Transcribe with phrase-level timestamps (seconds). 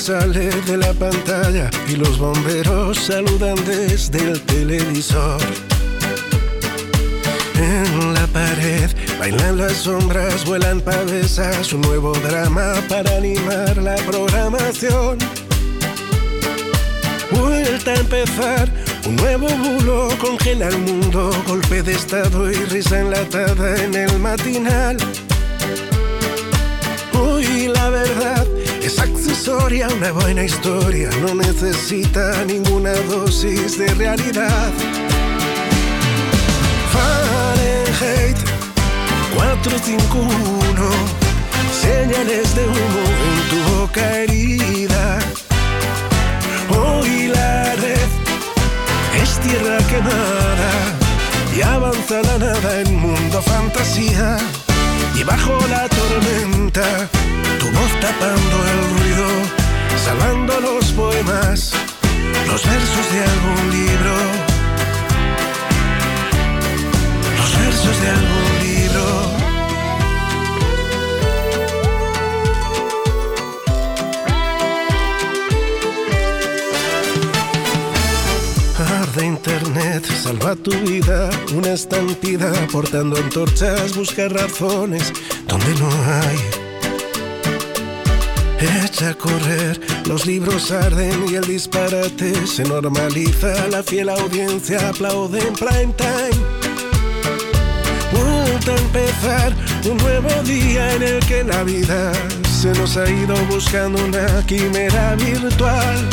[0.00, 5.40] Sale de la pantalla y los bomberos saludan desde el televisor.
[7.56, 15.18] En la pared bailan las sombras, vuelan pavesas, un nuevo drama para animar la programación.
[17.30, 18.70] Vuelta a empezar,
[19.06, 24.96] un nuevo bulo congela el mundo, golpe de estado y risa enlatada en el matinal.
[29.70, 34.72] Accesoria, una buena historia, no necesita ninguna dosis de realidad.
[36.92, 38.36] Fahrenheit
[39.36, 40.90] 451,
[41.80, 45.18] señales de humo en tu boca herida.
[46.70, 48.10] Hoy la red
[49.22, 50.72] es tierra quemada
[51.56, 54.36] y avanza la nada en mundo fantasía
[55.14, 57.08] y bajo la tormenta
[57.60, 59.28] tu voz tapando el ruido,
[60.04, 61.72] salvando los poemas,
[62.46, 64.14] los versos de algún libro,
[67.38, 69.04] los versos de algún libro.
[79.02, 85.12] Arde internet, salva tu vida, una estampida portando antorchas, busca razones
[85.46, 86.59] donde no hay
[88.60, 93.68] Echa a correr, los libros arden y el disparate se normaliza.
[93.68, 96.44] La fiel audiencia aplaude en prime time.
[98.12, 99.52] Vuelta a empezar
[99.90, 102.12] un nuevo día en el que la vida
[102.60, 106.08] se nos ha ido buscando una quimera virtual.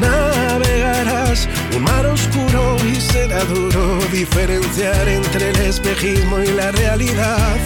[0.00, 7.56] Navegarás un mar oscuro y será duro diferenciar entre el espejismo y la realidad.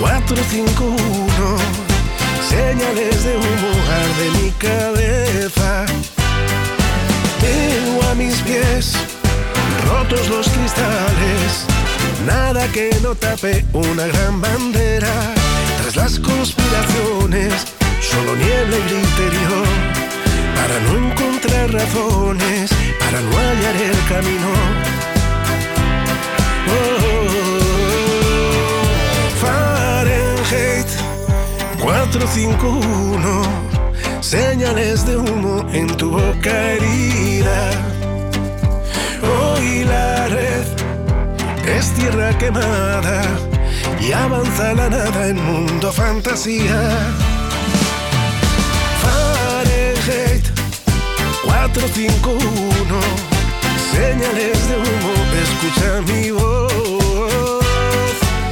[0.00, 0.96] 451
[2.48, 3.86] Señales de humo
[4.18, 5.86] de mi cabeza.
[7.40, 8.92] Tengo a mis pies
[9.86, 11.66] Rotos los cristales
[12.26, 15.12] Nada que no tape una gran bandera.
[15.80, 17.52] Tras las conspiraciones
[18.00, 19.66] Solo niebla el interior
[20.54, 22.70] Para no encontrar razones
[23.00, 24.50] Para no hallar el camino.
[26.68, 27.55] Oh,
[32.12, 33.42] 451
[34.20, 37.70] Señales de humo en tu boca herida.
[39.22, 40.66] Hoy la red
[41.66, 43.22] es tierra quemada
[44.00, 46.80] Y avanza la nada en mundo fantasía.
[49.02, 50.46] Fahrenheit
[51.44, 53.00] 451
[53.92, 55.12] Señales de humo,
[55.42, 57.05] escucha mi voz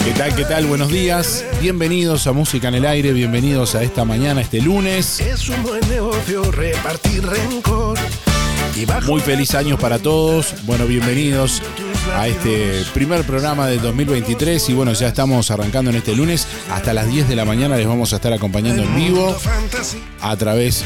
[0.04, 0.36] ¿Qué tal?
[0.36, 0.66] ¿Qué tal?
[0.66, 1.46] Buenos días.
[1.62, 5.18] Bienvenidos a Música en el Aire, bienvenidos a esta mañana, este lunes.
[5.20, 7.98] Es un buen negocio repartir rencor.
[9.06, 10.54] Muy feliz año para todos.
[10.66, 11.62] Bueno, bienvenidos
[12.12, 16.46] a este primer programa del 2023 y bueno, ya estamos arrancando en este lunes.
[16.70, 19.34] Hasta las 10 de la mañana les vamos a estar acompañando en vivo
[20.20, 20.84] a través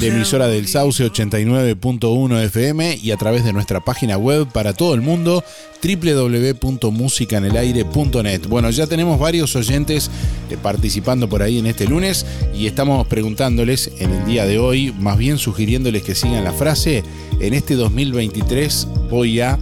[0.00, 4.94] de emisora del Sauce 89.1 FM y a través de nuestra página web para todo
[4.94, 5.42] el mundo
[5.82, 8.46] www.musicanelaire.net.
[8.48, 10.10] Bueno, ya tenemos varios oyentes
[10.50, 12.24] eh, participando por ahí en este lunes
[12.54, 17.02] y estamos preguntándoles en el día de hoy, más bien sugiriéndoles que sigan la frase,
[17.40, 19.58] en este 2023 voy a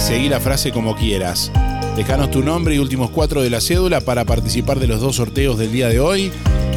[0.00, 1.50] seguir la frase como quieras.
[1.96, 5.58] Dejanos tu nombre y últimos cuatro de la cédula para participar de los dos sorteos
[5.58, 6.30] del día de hoy.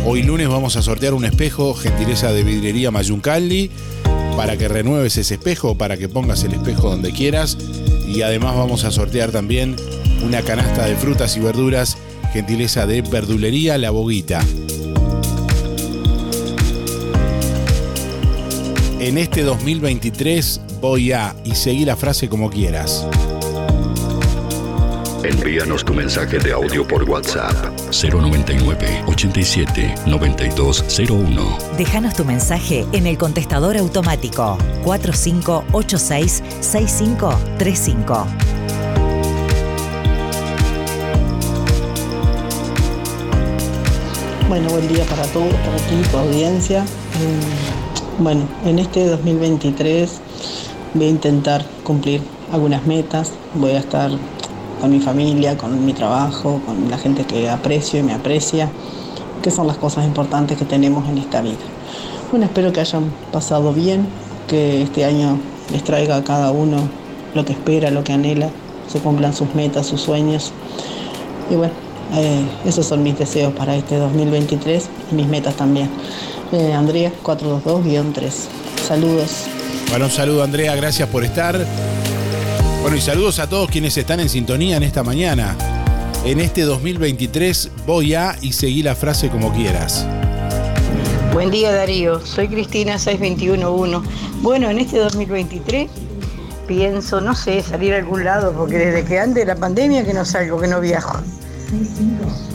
[0.06, 3.70] Hoy lunes vamos a sortear un espejo, gentileza de vidriería Mayuncaldi,
[4.36, 7.58] para que renueves ese espejo, para que pongas el espejo donde quieras.
[8.08, 9.76] Y además vamos a sortear también
[10.26, 11.98] una canasta de frutas y verduras,
[12.34, 14.42] gentileza de verdulería La Boguita.
[19.02, 23.08] En este 2023 voy a y seguí la frase como quieras.
[25.24, 27.52] Envíanos tu mensaje de audio por WhatsApp
[27.90, 31.58] 099 87 9201.
[31.80, 38.28] Déjanos tu mensaje en el contestador automático 4586 6535.
[44.48, 46.84] Bueno, buen día para todos, para ti, tu audiencia.
[46.84, 47.81] Eh,
[48.22, 50.22] bueno, en este 2023
[50.94, 52.22] voy a intentar cumplir
[52.52, 53.32] algunas metas.
[53.56, 54.12] Voy a estar
[54.80, 58.70] con mi familia, con mi trabajo, con la gente que aprecio y me aprecia,
[59.42, 61.58] que son las cosas importantes que tenemos en esta vida.
[62.30, 64.08] Bueno, espero que hayan pasado bien,
[64.48, 65.40] que este año
[65.72, 66.78] les traiga a cada uno
[67.34, 68.50] lo que espera, lo que anhela,
[68.88, 70.52] se cumplan sus metas, sus sueños.
[71.50, 71.74] Y bueno,
[72.14, 75.90] eh, esos son mis deseos para este 2023 y mis metas también.
[76.52, 78.32] Eh, Andrea 422-3.
[78.86, 79.46] Saludos.
[79.90, 81.58] Bueno, un saludo Andrea, gracias por estar.
[82.82, 85.56] Bueno, y saludos a todos quienes están en sintonía en esta mañana.
[86.26, 90.06] En este 2023 voy a y seguí la frase como quieras.
[91.34, 94.10] Buen día Darío, soy Cristina 6211.
[94.42, 95.90] Bueno, en este 2023
[96.68, 100.26] pienso, no sé, salir a algún lado, porque desde que ande la pandemia que no
[100.26, 101.20] salgo, que no viajo.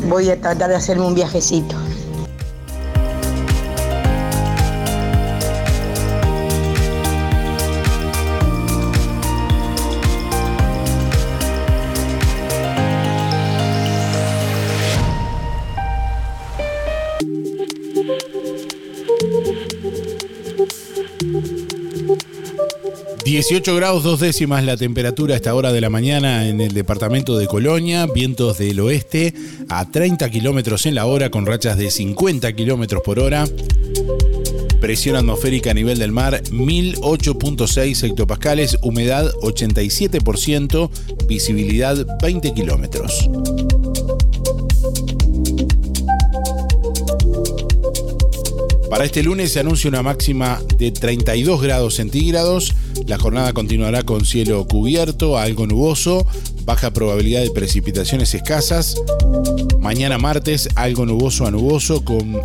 [0.08, 1.76] Voy a tratar de hacerme un viajecito.
[23.36, 27.36] ...18 grados dos décimas la temperatura a esta hora de la mañana en el departamento
[27.36, 28.06] de Colonia...
[28.06, 29.34] ...vientos del oeste
[29.68, 33.44] a 30 kilómetros en la hora con rachas de 50 kilómetros por hora...
[34.80, 40.90] Presión atmosférica a nivel del mar 1008.6 hectopascales, humedad 87%,
[41.26, 43.28] visibilidad 20 kilómetros.
[48.88, 52.74] Para este lunes se anuncia una máxima de 32 grados centígrados.
[53.06, 56.26] La jornada continuará con cielo cubierto, algo nuboso,
[56.64, 58.96] baja probabilidad de precipitaciones escasas.
[59.78, 62.40] Mañana martes, algo nuboso a nuboso con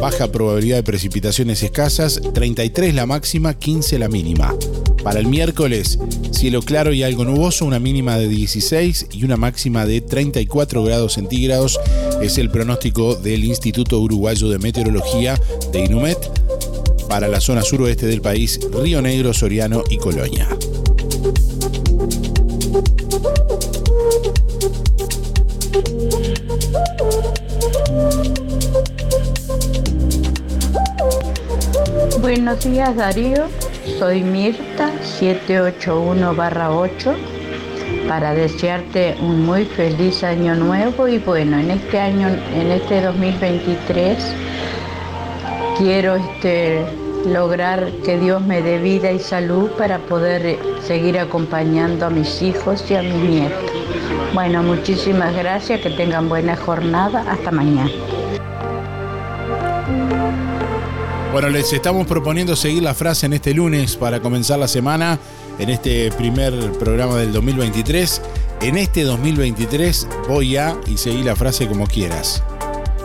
[0.00, 4.54] baja probabilidad de precipitaciones escasas, 33 la máxima, 15 la mínima.
[5.02, 5.98] Para el miércoles,
[6.32, 11.14] cielo claro y algo nuboso, una mínima de 16 y una máxima de 34 grados
[11.14, 11.80] centígrados.
[12.20, 15.40] Es el pronóstico del Instituto Uruguayo de Meteorología
[15.72, 16.41] de Inumet
[17.08, 20.48] para la zona suroeste del país, Río Negro, Soriano y Colonia.
[32.20, 33.48] Buenos días Darío,
[33.98, 34.90] soy Mirta
[35.20, 37.14] 781-8
[38.08, 44.51] para desearte un muy feliz año nuevo y bueno, en este año, en este 2023
[45.82, 46.84] quiero este,
[47.26, 50.56] lograr que Dios me dé vida y salud para poder
[50.86, 53.70] seguir acompañando a mis hijos y a mis nietos.
[54.32, 57.90] Bueno, muchísimas gracias, que tengan buena jornada, hasta mañana.
[61.32, 65.18] Bueno, les estamos proponiendo seguir la frase en este lunes para comenzar la semana,
[65.58, 68.22] en este primer programa del 2023.
[68.60, 72.44] En este 2023 voy a y seguir la frase como quieras.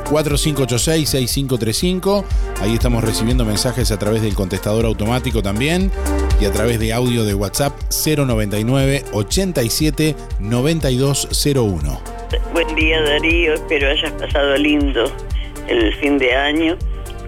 [0.09, 2.23] 4586-6535.
[2.61, 5.91] Ahí estamos recibiendo mensajes a través del contestador automático también
[6.39, 12.01] y a través de audio de WhatsApp 099 87 9201.
[12.53, 15.11] Buen día Darío, espero hayas pasado lindo
[15.67, 16.77] el fin de año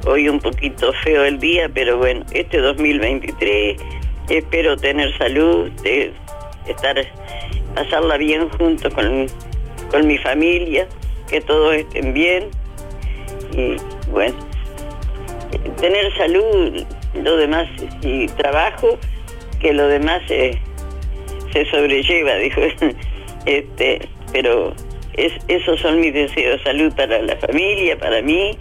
[0.06, 3.82] Hoy un poquito feo el día, pero bueno, este 2023
[4.30, 5.70] espero tener salud,
[6.66, 6.96] estar,
[7.76, 9.28] pasarla bien junto con,
[9.92, 10.88] con mi familia,
[11.28, 12.50] que todos estén bien
[13.54, 13.76] y
[14.12, 14.36] bueno,
[15.80, 16.84] tener salud,
[17.16, 17.68] lo demás
[18.02, 18.98] y trabajo,
[19.60, 20.60] que lo demás se,
[21.52, 22.62] se sobrelleva, dijo.
[23.46, 24.74] Este, pero
[25.14, 28.58] es, esos son mis deseos, salud para la familia, para mí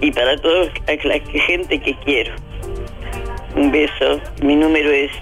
[0.00, 2.34] y para toda la gente que quiero.
[3.56, 4.20] Un beso.
[4.42, 5.12] Mi número es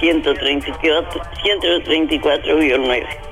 [0.00, 3.31] 134, 134-9.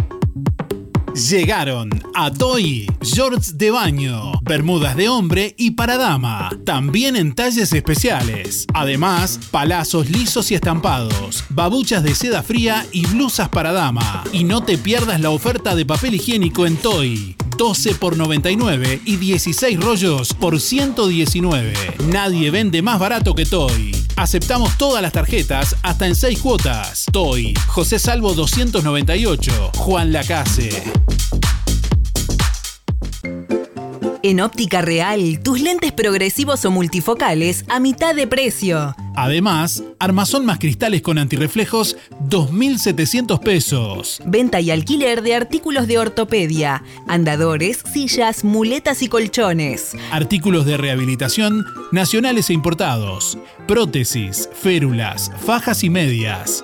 [1.15, 7.73] Llegaron a Toy, shorts de baño, bermudas de hombre y para dama, también en talles
[7.73, 8.65] especiales.
[8.73, 14.23] Además, palazos lisos y estampados, babuchas de seda fría y blusas para dama.
[14.31, 17.35] Y no te pierdas la oferta de papel higiénico en Toy.
[17.57, 21.73] 12 por 99 y 16 rollos por 119.
[22.07, 24.00] Nadie vende más barato que Toy.
[24.15, 27.05] Aceptamos todas las tarjetas hasta en 6 cuotas.
[27.11, 30.83] Toy, José Salvo 298, Juan Lacase.
[34.23, 38.95] En óptica real, tus lentes progresivos o multifocales a mitad de precio.
[39.15, 41.97] Además, armazón más cristales con antirreflejos,
[42.29, 44.21] 2.700 pesos.
[44.25, 49.93] Venta y alquiler de artículos de ortopedia, andadores, sillas, muletas y colchones.
[50.11, 53.39] Artículos de rehabilitación nacionales e importados.
[53.67, 56.63] Prótesis, férulas, fajas y medias.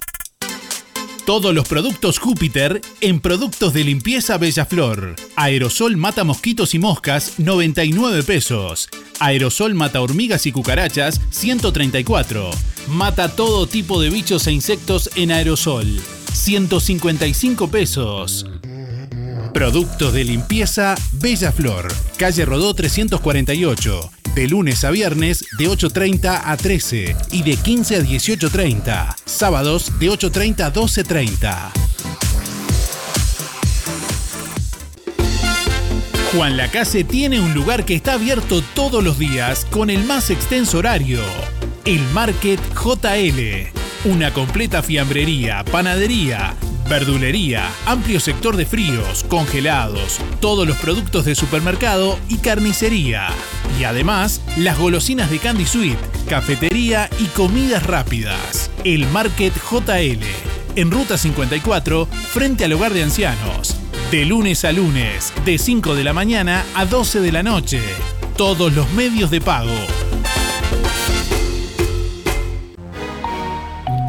[1.25, 5.15] Todos los productos Júpiter en productos de limpieza Bellaflor.
[5.35, 8.89] Aerosol mata mosquitos y moscas, 99 pesos.
[9.19, 12.49] Aerosol mata hormigas y cucarachas, 134.
[12.87, 16.01] Mata todo tipo de bichos e insectos en aerosol,
[16.33, 18.47] 155 pesos.
[19.53, 24.11] Productos de limpieza Bella Flor, calle Rodó 348.
[24.35, 29.15] De lunes a viernes de 8.30 a 13 y de 15 a 18.30.
[29.25, 31.71] Sábados de 8.30 a 12.30.
[36.33, 40.77] Juan Lacase tiene un lugar que está abierto todos los días con el más extenso
[40.77, 41.19] horario.
[41.83, 43.67] El Market JL.
[44.05, 46.55] Una completa fiambrería, panadería,
[46.89, 53.29] verdulería, amplio sector de fríos, congelados, todos los productos de supermercado y carnicería.
[53.79, 55.97] Y además, las golosinas de Candy Sweet,
[56.27, 58.69] cafetería y comidas rápidas.
[58.83, 60.23] El Market JL.
[60.75, 63.75] En Ruta 54, frente al hogar de ancianos.
[64.11, 67.81] De lunes a lunes, de 5 de la mañana a 12 de la noche.
[68.37, 69.75] Todos los medios de pago.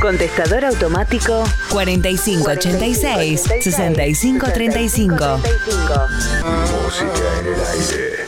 [0.00, 5.40] Contestador automático 4586 6535.
[6.84, 8.27] Música en el aire.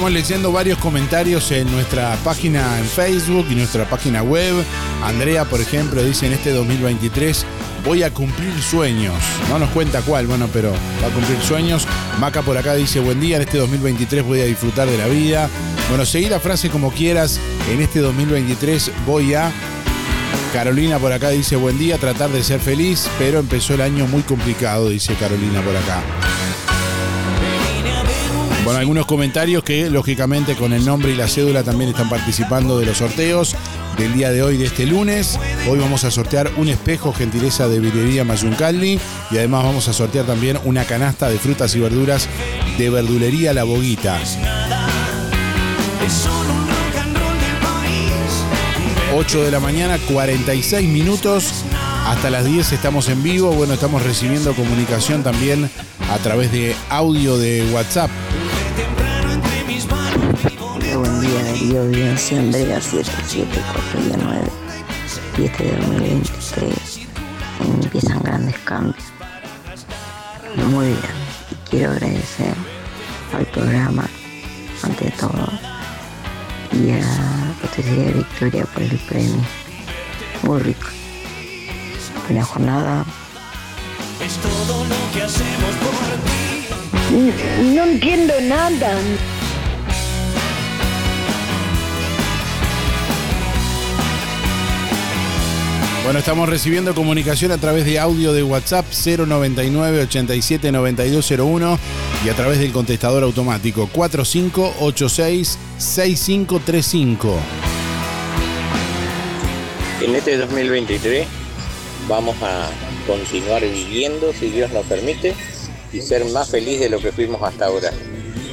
[0.00, 4.54] Estamos leyendo varios comentarios en nuestra página en Facebook y nuestra página web.
[5.04, 7.44] Andrea, por ejemplo, dice en este 2023
[7.84, 9.12] voy a cumplir sueños.
[9.50, 11.86] No nos cuenta cuál, bueno, pero va a cumplir sueños.
[12.18, 15.50] Maca por acá dice buen día, en este 2023 voy a disfrutar de la vida.
[15.90, 17.38] Bueno, seguí la frase como quieras.
[17.70, 19.52] En este 2023 voy a
[20.54, 24.22] Carolina por acá dice buen día, tratar de ser feliz, pero empezó el año muy
[24.22, 26.19] complicado, dice Carolina por acá.
[28.70, 32.86] Bueno, algunos comentarios que lógicamente con el nombre y la cédula también están participando de
[32.86, 33.56] los sorteos
[33.98, 35.40] del día de hoy, de este lunes.
[35.68, 39.00] Hoy vamos a sortear un espejo gentileza de Virrería Mayuncaldi
[39.32, 42.28] y además vamos a sortear también una canasta de frutas y verduras
[42.78, 44.20] de verdulería La Boguita.
[49.12, 51.64] 8 de la mañana, 46 minutos.
[52.06, 53.50] Hasta las 10 estamos en vivo.
[53.50, 55.68] Bueno, estamos recibiendo comunicación también
[56.08, 58.10] a través de audio de WhatsApp.
[61.00, 64.50] Buen día, Darío, Audiencia Andrea 7749.
[65.38, 67.00] Y este 2023
[67.82, 69.04] empiezan grandes cambios.
[70.70, 70.98] Muy bien.
[71.50, 72.54] Y quiero agradecer
[73.32, 74.04] al programa,
[74.82, 75.48] ante todo,
[76.72, 79.40] y a de Victoria por el premio.
[80.42, 80.86] Muy rico.
[82.26, 83.06] Buena jornada.
[84.22, 85.94] Es todo lo que hacemos por
[86.26, 87.74] ti.
[87.74, 88.98] No entiendo nada.
[96.02, 101.78] Bueno, estamos recibiendo comunicación a través de audio de WhatsApp 099 87 9201
[102.24, 107.36] y a través del contestador automático 4586 6535.
[110.00, 111.26] En este 2023
[112.08, 112.70] vamos a
[113.06, 115.34] continuar viviendo, si Dios nos permite,
[115.92, 117.92] y ser más feliz de lo que fuimos hasta ahora.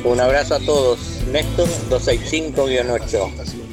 [0.04, 1.00] Un abrazo a todos.
[1.32, 3.67] Néstor 265-8.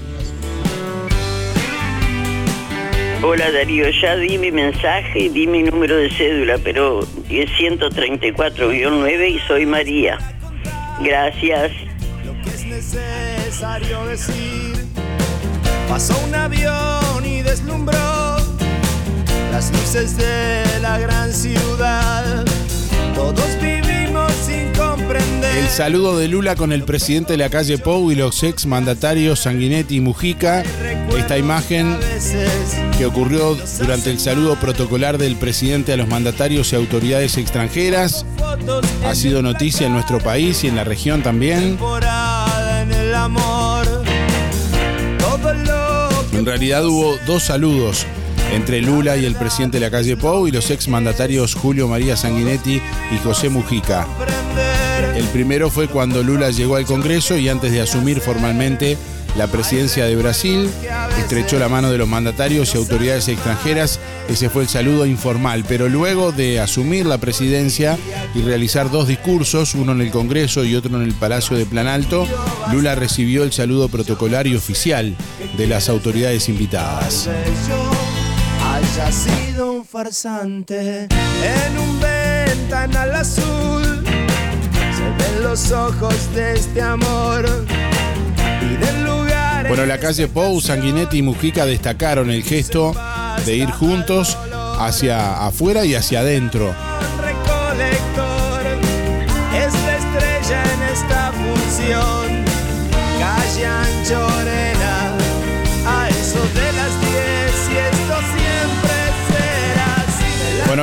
[3.26, 9.38] Hola Darío, ya di mi mensaje di mi número de cédula, pero es 134-9 y
[9.48, 10.18] soy María.
[11.00, 11.72] Gracias.
[12.26, 14.74] Lo que es necesario decir.
[15.88, 18.36] Pasó un avión y deslumbró
[19.50, 22.44] las luces de la gran ciudad.
[23.14, 23.83] Todos comprender.
[25.56, 29.40] El saludo de Lula con el presidente de la calle Pou y los ex mandatarios
[29.40, 30.62] Sanguinetti y Mujica.
[31.16, 31.96] Esta imagen
[32.98, 38.26] que ocurrió durante el saludo protocolar del presidente a los mandatarios y autoridades extranjeras
[39.06, 41.78] ha sido noticia en nuestro país y en la región también.
[46.32, 48.06] En realidad hubo dos saludos
[48.54, 52.16] entre Lula y el presidente de la calle Pou y los ex mandatarios Julio María
[52.16, 54.06] Sanguinetti y José Mujica.
[55.16, 58.96] El primero fue cuando Lula llegó al Congreso y antes de asumir formalmente
[59.36, 60.70] la presidencia de Brasil,
[61.18, 63.98] estrechó la mano de los mandatarios y autoridades extranjeras.
[64.28, 67.98] Ese fue el saludo informal, pero luego de asumir la presidencia
[68.34, 71.88] y realizar dos discursos, uno en el Congreso y otro en el Palacio de Plan
[71.88, 72.28] Alto,
[72.70, 75.16] Lula recibió el saludo protocolario oficial
[75.56, 77.28] de las autoridades invitadas.
[78.96, 84.04] Haya sido un farsante en un ventanal azul.
[84.04, 87.44] Se ven los ojos de este amor
[89.66, 92.94] bueno, la calle Pou, Sanguinetti y Mujica destacaron el gesto
[93.44, 94.38] de ir juntos
[94.78, 96.74] hacia afuera y hacia adentro.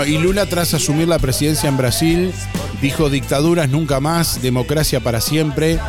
[0.05, 2.31] Y Lula tras asumir la presidencia en Brasil
[2.81, 5.79] dijo dictaduras nunca más, democracia para siempre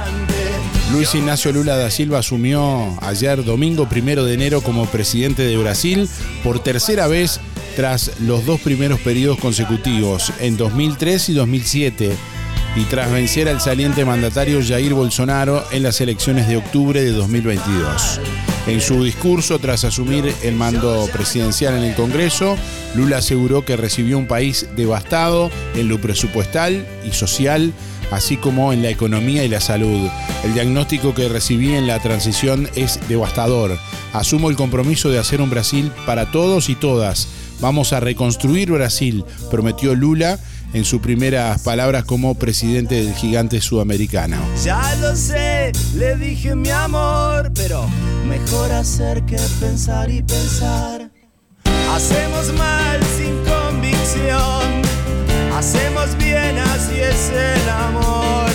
[0.92, 6.06] Luis Ignacio Lula da Silva asumió ayer domingo primero de enero como presidente de Brasil
[6.44, 7.40] por tercera vez
[7.76, 12.12] tras los dos primeros periodos consecutivos, en 2003 y 2007,
[12.76, 18.20] y tras vencer al saliente mandatario Jair Bolsonaro en las elecciones de octubre de 2022.
[18.66, 22.56] En su discurso tras asumir el mando presidencial en el Congreso,
[22.94, 27.72] Lula aseguró que recibió un país devastado en lo presupuestal y social
[28.12, 30.08] así como en la economía y la salud.
[30.44, 33.76] El diagnóstico que recibí en la transición es devastador.
[34.12, 37.28] Asumo el compromiso de hacer un Brasil para todos y todas.
[37.60, 40.38] Vamos a reconstruir Brasil, prometió Lula
[40.72, 44.36] en sus primeras palabras como presidente del gigante sudamericano.
[44.64, 47.86] Ya lo sé, le dije mi amor, pero
[48.28, 51.10] mejor hacer que pensar y pensar.
[51.90, 54.82] Hacemos mal sin convicción
[55.62, 58.50] Hacemos bien, así es el amor.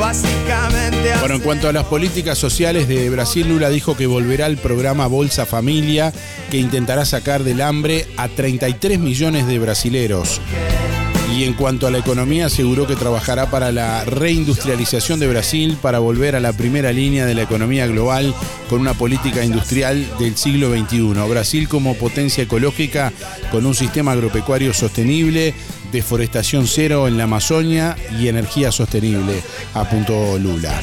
[0.00, 4.56] Básicamente Bueno, en cuanto a las políticas sociales de Brasil, Lula dijo que volverá al
[4.56, 6.12] programa Bolsa Familia,
[6.50, 10.40] que intentará sacar del hambre a 33 millones de brasileros.
[11.34, 15.98] Y en cuanto a la economía, aseguró que trabajará para la reindustrialización de Brasil, para
[15.98, 18.34] volver a la primera línea de la economía global
[18.68, 21.12] con una política industrial del siglo XXI.
[21.28, 23.12] Brasil como potencia ecológica
[23.52, 25.54] con un sistema agropecuario sostenible,
[25.92, 29.42] deforestación cero en la Amazonia y energía sostenible,
[29.74, 30.80] apuntó Lula.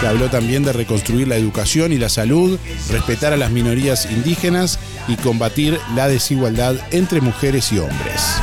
[0.00, 2.58] Que habló también de reconstruir la educación y la salud,
[2.90, 8.40] respetar a las minorías indígenas y combatir la desigualdad entre mujeres y hombres.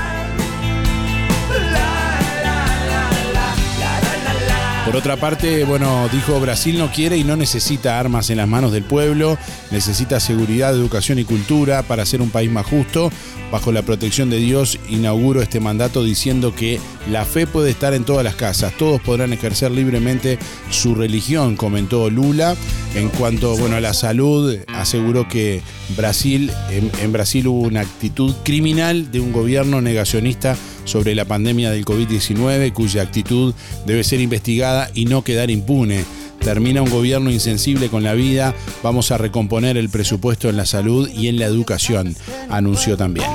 [4.94, 8.72] Por otra parte, bueno, dijo Brasil no quiere y no necesita armas en las manos
[8.72, 9.40] del pueblo,
[9.72, 13.10] necesita seguridad, educación y cultura para ser un país más justo.
[13.52, 16.80] Bajo la protección de Dios inauguro este mandato diciendo que
[17.10, 20.38] la fe puede estar en todas las casas, todos podrán ejercer libremente
[20.70, 22.56] su religión, comentó Lula.
[22.94, 25.64] En cuanto bueno, a la salud, aseguró que
[25.98, 31.72] Brasil, en, en Brasil hubo una actitud criminal de un gobierno negacionista sobre la pandemia
[31.72, 33.54] del COVID-19, cuya actitud
[33.86, 36.06] debe ser investigada y no quedar impune.
[36.40, 41.10] Termina un gobierno insensible con la vida, vamos a recomponer el presupuesto en la salud
[41.10, 42.16] y en la educación,
[42.50, 43.28] anunció también.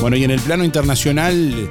[0.00, 1.68] Bueno, y en el plano internacional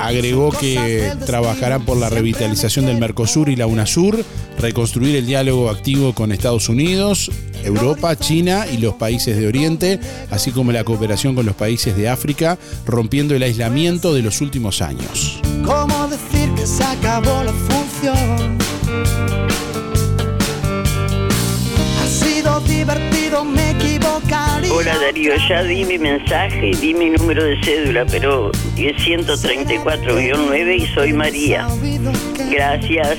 [0.00, 4.24] agregó que trabajará por la revitalización del Mercosur y la UNASUR,
[4.58, 7.30] reconstruir el diálogo activo con Estados Unidos,
[7.64, 12.08] Europa, China y los países de Oriente, así como la cooperación con los países de
[12.08, 15.40] África, rompiendo el aislamiento de los últimos años.
[15.64, 19.45] ¿Cómo decir que se acabó la función?
[22.66, 24.72] Divertido, me equivocaría.
[24.72, 30.76] Hola Darío, ya di mi mensaje y di mi número de cédula, pero es 134-9
[30.76, 31.66] y soy María.
[32.48, 33.18] Gracias.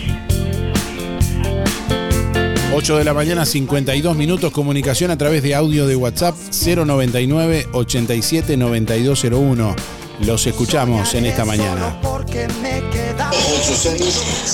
[2.74, 8.56] 8 de la mañana, 52 minutos, comunicación a través de audio de WhatsApp 099 87
[8.56, 9.76] 9201.
[10.22, 12.00] Los escuchamos en esta mañana.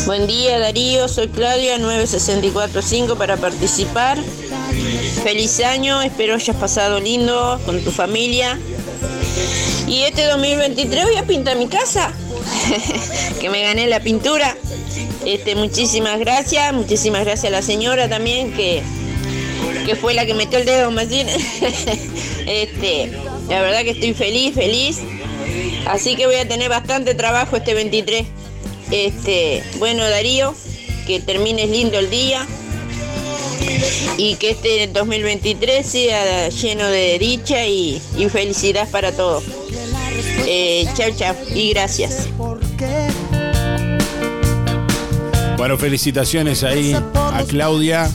[0.06, 4.18] Buen día Darío, soy Claudia 9645 para participar.
[5.24, 8.60] Feliz año, espero hayas pasado lindo con tu familia.
[9.88, 12.12] Y este 2023 voy a pintar mi casa,
[13.40, 14.58] que me gané la pintura.
[15.26, 18.84] Este, muchísimas gracias, muchísimas gracias a la señora también que,
[19.86, 21.28] que fue la que metió el dedo más bien.
[22.46, 23.12] este,
[23.48, 25.00] la verdad que estoy feliz, feliz.
[25.86, 28.26] Así que voy a tener bastante trabajo este 23.
[28.92, 30.54] Este, bueno Darío,
[31.08, 32.46] que termines lindo el día
[34.18, 39.44] y que este 2023 sea lleno de dicha y, y felicidad para todos.
[40.46, 42.28] Eh, chao, chao y gracias.
[45.58, 48.12] Bueno, felicitaciones ahí a Claudia.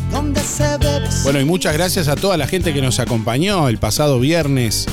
[1.23, 4.87] Bueno, y muchas gracias a toda la gente que nos acompañó el pasado viernes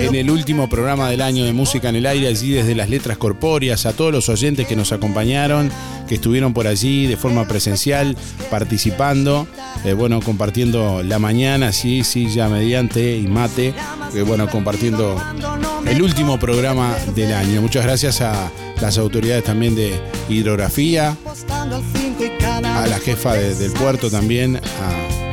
[0.00, 3.18] en el último programa del año de Música en el Aire, allí desde las letras
[3.18, 5.70] corpóreas, a todos los oyentes que nos acompañaron,
[6.08, 8.16] que estuvieron por allí de forma presencial,
[8.50, 9.46] participando,
[9.84, 13.74] eh, bueno, compartiendo la mañana, sí, sí, ya mediante y mate,
[14.14, 15.20] eh, bueno, compartiendo
[15.86, 17.60] el último programa del año.
[17.60, 19.92] Muchas gracias a las autoridades también de
[20.28, 21.16] hidrografía,
[22.64, 24.56] a la jefa de- del puerto también,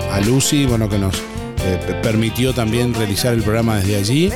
[0.10, 1.16] a, a Lucy, bueno, que nos
[1.68, 4.32] eh, permitió también realizar el programa desde allí.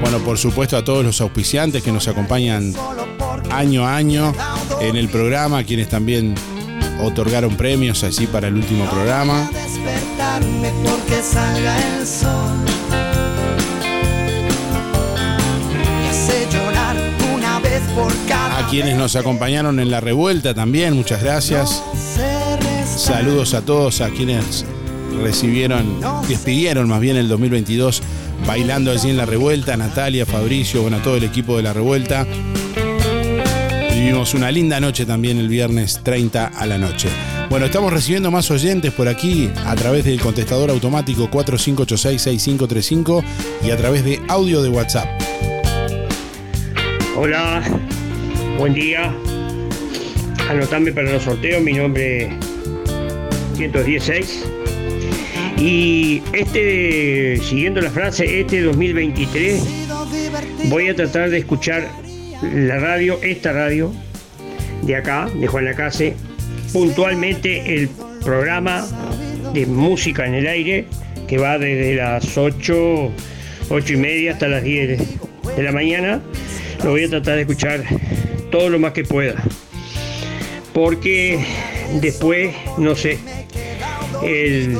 [0.00, 2.72] Bueno, por supuesto a todos los auspiciantes que nos acompañan
[3.50, 4.32] año a año
[4.80, 6.34] en el programa, quienes también
[7.02, 9.50] otorgaron premios allí para el último programa.
[18.56, 21.82] A quienes nos acompañaron en la revuelta también, muchas gracias.
[23.04, 24.64] Saludos a todos, a quienes
[25.22, 28.02] recibieron, despidieron más bien el 2022
[28.46, 32.26] bailando allí en la revuelta, Natalia, Fabricio, bueno, a todo el equipo de la revuelta.
[33.92, 37.10] Vivimos una linda noche también el viernes 30 a la noche.
[37.50, 43.22] Bueno, estamos recibiendo más oyentes por aquí a través del contestador automático 4586-6535
[43.66, 45.08] y a través de audio de WhatsApp.
[47.18, 47.62] Hola,
[48.56, 49.14] buen día.
[50.48, 52.30] Anotame para los sorteos, mi nombre
[53.54, 54.44] es 116.
[55.58, 59.62] Y este, siguiendo la frase, este 2023
[60.68, 61.88] voy a tratar de escuchar
[62.42, 63.92] la radio, esta radio
[64.82, 66.14] de acá, de Juan Lacase,
[66.72, 67.88] puntualmente el
[68.22, 68.84] programa
[69.52, 70.86] de música en el aire
[71.28, 73.10] que va desde las 8,
[73.70, 74.98] 8 y media hasta las 10
[75.56, 76.20] de la mañana
[76.82, 77.82] lo voy a tratar de escuchar
[78.50, 79.42] todo lo más que pueda.
[80.72, 81.44] Porque
[82.00, 83.18] después, no sé,
[84.24, 84.76] el,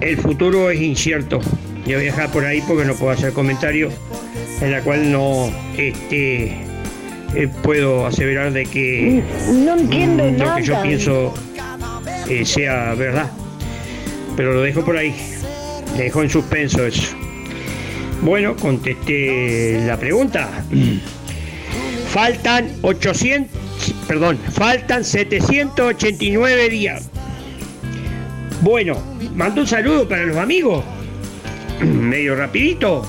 [0.00, 1.40] el futuro es incierto.
[1.86, 3.92] Yo voy a dejar por ahí porque no puedo hacer comentarios
[4.60, 6.44] en la cual no este,
[7.34, 11.34] eh, puedo aseverar de que No entiendo mm, lo que yo pienso
[12.28, 13.30] eh, sea verdad.
[14.36, 15.14] Pero lo dejo por ahí.
[15.96, 17.14] Le dejo en suspenso eso.
[18.22, 20.48] Bueno, contesté la pregunta.
[22.08, 23.50] Faltan 800,
[24.06, 27.10] perdón, faltan 789 días.
[28.64, 28.96] Bueno,
[29.34, 30.82] mando un saludo para los amigos.
[31.84, 33.02] Medio rapidito.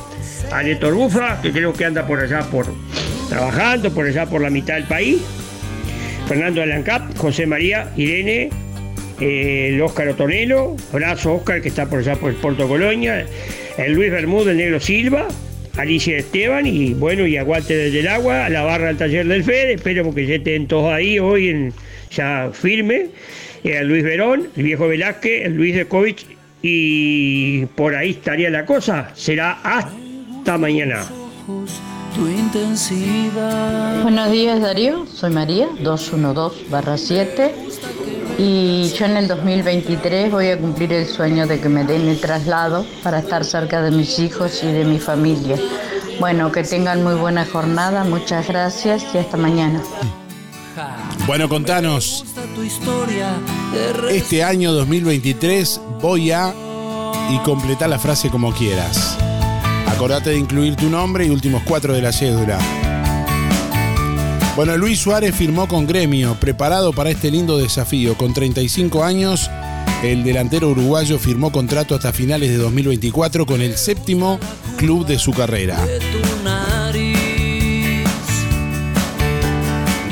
[0.52, 2.66] A Néstor Bufa, que creo que anda por allá por
[3.30, 5.22] trabajando, por allá por la mitad del país.
[6.28, 8.50] Fernando Alancap, José María, Irene,
[9.22, 13.26] eh, el Óscar Otonelo, abrazo Óscar que está por allá por el Puerto Colonia,
[13.78, 15.30] el Luis Bermúdez, el Negro Silva,
[15.78, 19.46] Alicia Esteban y bueno, y aguante desde el agua, a la barra del taller del
[19.46, 21.74] Fede, espero que ya estén todos ahí hoy en,
[22.12, 23.08] ya firme,
[23.66, 26.26] eh, el Luis Verón, el viejo Velázquez, el Luis Dekovic
[26.62, 31.04] y por ahí estaría la cosa, será hasta mañana.
[32.16, 34.02] tu intensidad.
[34.04, 37.52] Buenos días Darío, soy María, 212-7
[38.38, 42.20] y yo en el 2023 voy a cumplir el sueño de que me den el
[42.20, 45.58] traslado para estar cerca de mis hijos y de mi familia.
[46.20, 49.82] Bueno, que tengan muy buena jornada, muchas gracias y hasta mañana.
[51.28, 52.24] Bueno, contanos,
[54.12, 56.54] este año 2023 voy a
[57.32, 59.18] y completar la frase como quieras.
[59.88, 62.60] Acordate de incluir tu nombre y últimos cuatro de la cédula.
[64.56, 68.16] Bueno, Luis Suárez firmó con Gremio, preparado para este lindo desafío.
[68.16, 69.50] Con 35 años,
[70.04, 74.40] el delantero uruguayo firmó contrato hasta finales de 2024 con el séptimo
[74.78, 75.84] club de su carrera.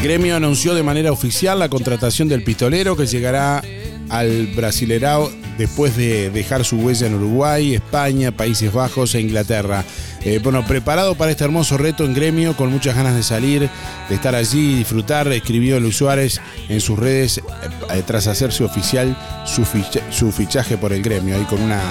[0.03, 3.63] Gremio anunció de manera oficial la contratación del pistolero que llegará
[4.09, 9.85] al Brasilerao después de dejar su huella en Uruguay, España, Países Bajos e Inglaterra.
[10.25, 13.69] Eh, bueno, preparado para este hermoso reto en Gremio, con muchas ganas de salir,
[14.09, 19.17] de estar allí y disfrutar, escribió Luis Suárez en sus redes eh, tras hacerse oficial
[19.45, 19.65] su,
[20.11, 21.81] su fichaje por el Gremio, ahí con una,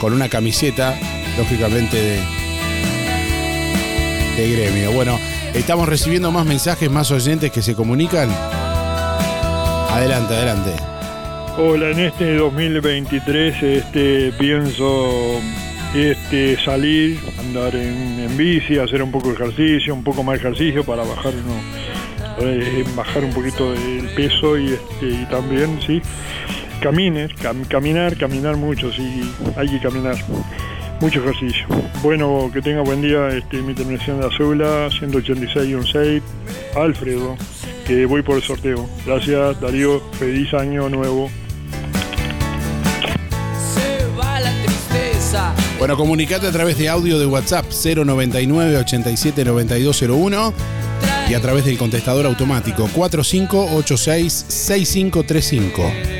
[0.00, 0.96] con una camiseta,
[1.36, 2.20] lógicamente, de,
[4.36, 4.92] de Gremio.
[4.92, 5.18] Bueno,
[5.56, 8.28] estamos recibiendo más mensajes, más oyentes que se comunican.
[9.90, 10.70] Adelante, adelante.
[11.58, 15.40] Hola, en este 2023 este, pienso
[15.94, 20.84] este, salir, andar en, bici, hacer un poco de ejercicio, un poco más de ejercicio
[20.84, 26.02] para bajar, uno- eh, bajar un poquito el peso y, este, y también, sí,
[26.82, 30.16] camines, cam- caminar, caminar mucho, sí, hay que caminar.
[31.00, 31.66] Mucho ejercicio.
[32.02, 33.28] Bueno, que tenga buen día.
[33.28, 36.22] Este, mi terminación de Azula, 186-16,
[36.74, 37.36] Alfredo,
[37.86, 38.88] que voy por el sorteo.
[39.04, 40.00] Gracias, Darío.
[40.18, 41.30] Feliz año nuevo.
[43.74, 45.54] Se va la tristeza.
[45.78, 50.54] Bueno, comunicate a través de audio de WhatsApp 099 87 9201
[51.28, 56.15] y a través del contestador automático 4586 6535.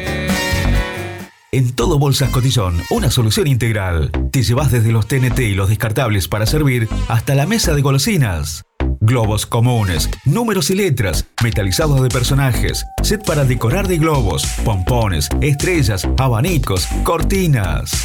[1.57, 4.11] En todo Bolsas Cotillón, una solución integral.
[4.31, 8.63] Te llevas desde los TNT y los descartables para servir hasta la mesa de golosinas.
[9.01, 16.07] Globos comunes, números y letras, metalizados de personajes, set para decorar de globos, pompones, estrellas,
[16.19, 18.05] abanicos, cortinas.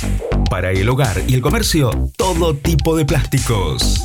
[0.49, 4.01] Para el hogar y el comercio, todo tipo de plásticos.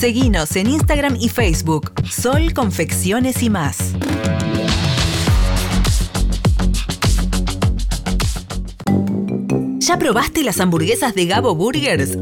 [0.00, 3.92] Seguinos en Instagram y Facebook, Sol Confecciones y más.
[9.78, 12.16] ¿Ya probaste las hamburguesas de Gabo Burgers?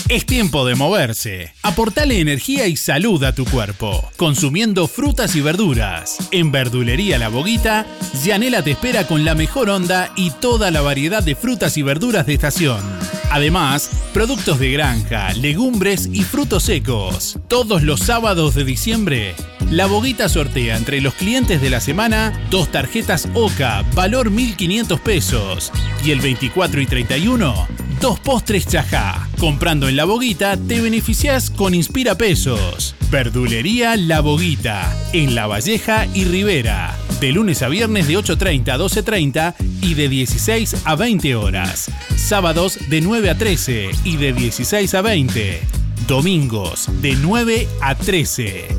[0.09, 1.53] Es tiempo de moverse.
[1.61, 6.17] Aportale energía y salud a tu cuerpo, consumiendo frutas y verduras.
[6.31, 7.85] En Verdulería La Boguita,
[8.23, 12.25] Yanela te espera con la mejor onda y toda la variedad de frutas y verduras
[12.25, 12.81] de estación.
[13.29, 17.37] Además, productos de granja, legumbres y frutos secos.
[17.47, 19.35] Todos los sábados de diciembre,
[19.69, 25.71] La Boguita sortea entre los clientes de la semana dos tarjetas OCA, valor 1.500 pesos.
[26.03, 27.67] Y el 24 y 31,
[28.01, 29.27] dos postres chajá.
[29.37, 32.95] Comprando en La Boguita te beneficias con Inspira Pesos.
[33.11, 36.95] Verdulería La Boguita, en La Valleja y Rivera.
[37.19, 41.91] De lunes a viernes de 8.30 a 12.30 y de 16 a 20 horas.
[42.15, 45.59] Sábados de 9 a 13 y de 16 a 20.
[46.07, 48.78] Domingos de 9 a 13.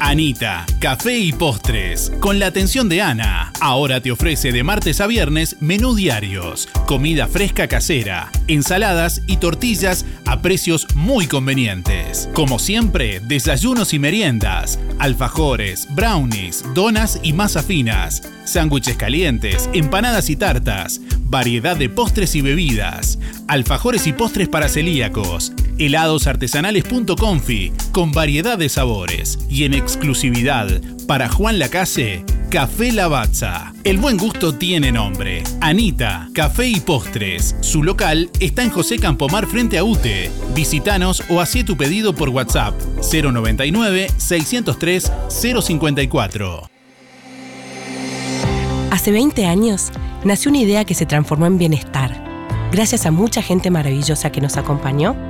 [0.00, 3.52] Anita, café y postres, con la atención de Ana.
[3.60, 10.06] Ahora te ofrece de martes a viernes menú diarios, comida fresca casera, ensaladas y tortillas
[10.26, 12.28] a precios muy convenientes.
[12.32, 20.34] Como siempre, desayunos y meriendas, alfajores, brownies, donas y masas finas, sándwiches calientes, empanadas y
[20.34, 28.68] tartas, variedad de postres y bebidas, alfajores y postres para celíacos, heladosartesanales.confi con variedad de
[28.68, 33.72] sabores y en exclusividad para Juan Lacase, Café Lavazza.
[33.82, 35.42] El buen gusto tiene nombre.
[35.60, 37.56] Anita, Café y Postres.
[37.60, 40.30] Su local está en José Campomar frente a UTE.
[40.54, 42.74] Visítanos o hacé tu pedido por WhatsApp
[43.10, 46.68] 099 603 054.
[48.90, 49.90] Hace 20 años
[50.24, 52.22] nació una idea que se transformó en bienestar,
[52.70, 55.29] gracias a mucha gente maravillosa que nos acompañó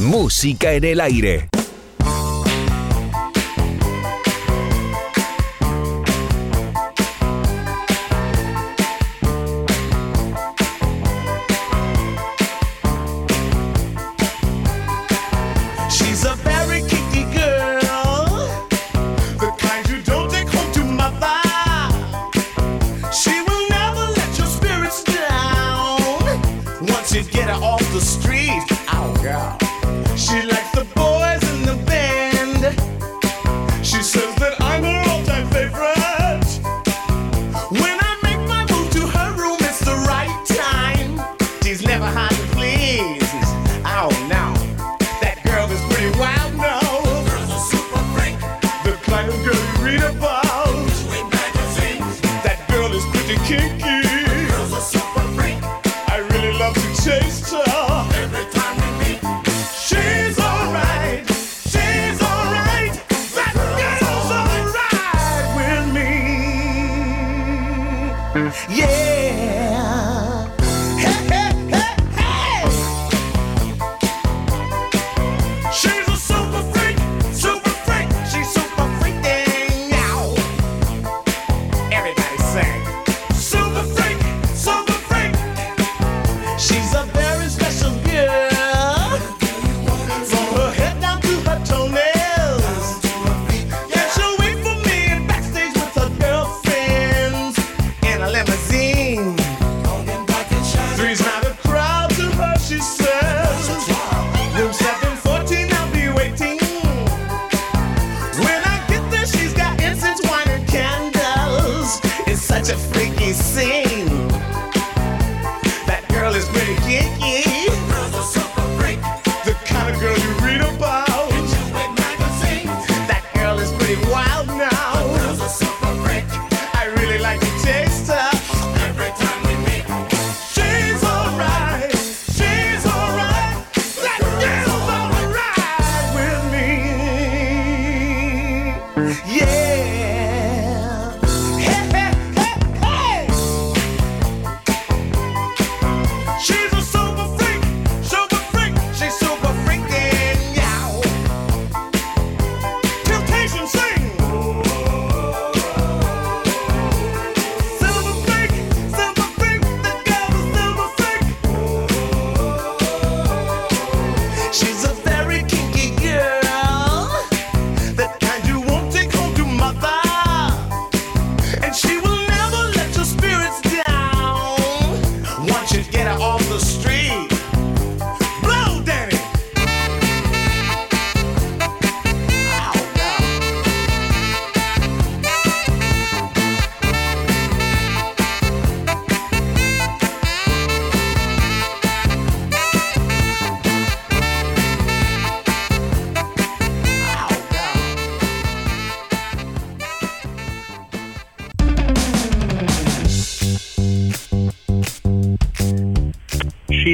[0.00, 1.59] Música en el aire.
[50.10, 50.49] everybody.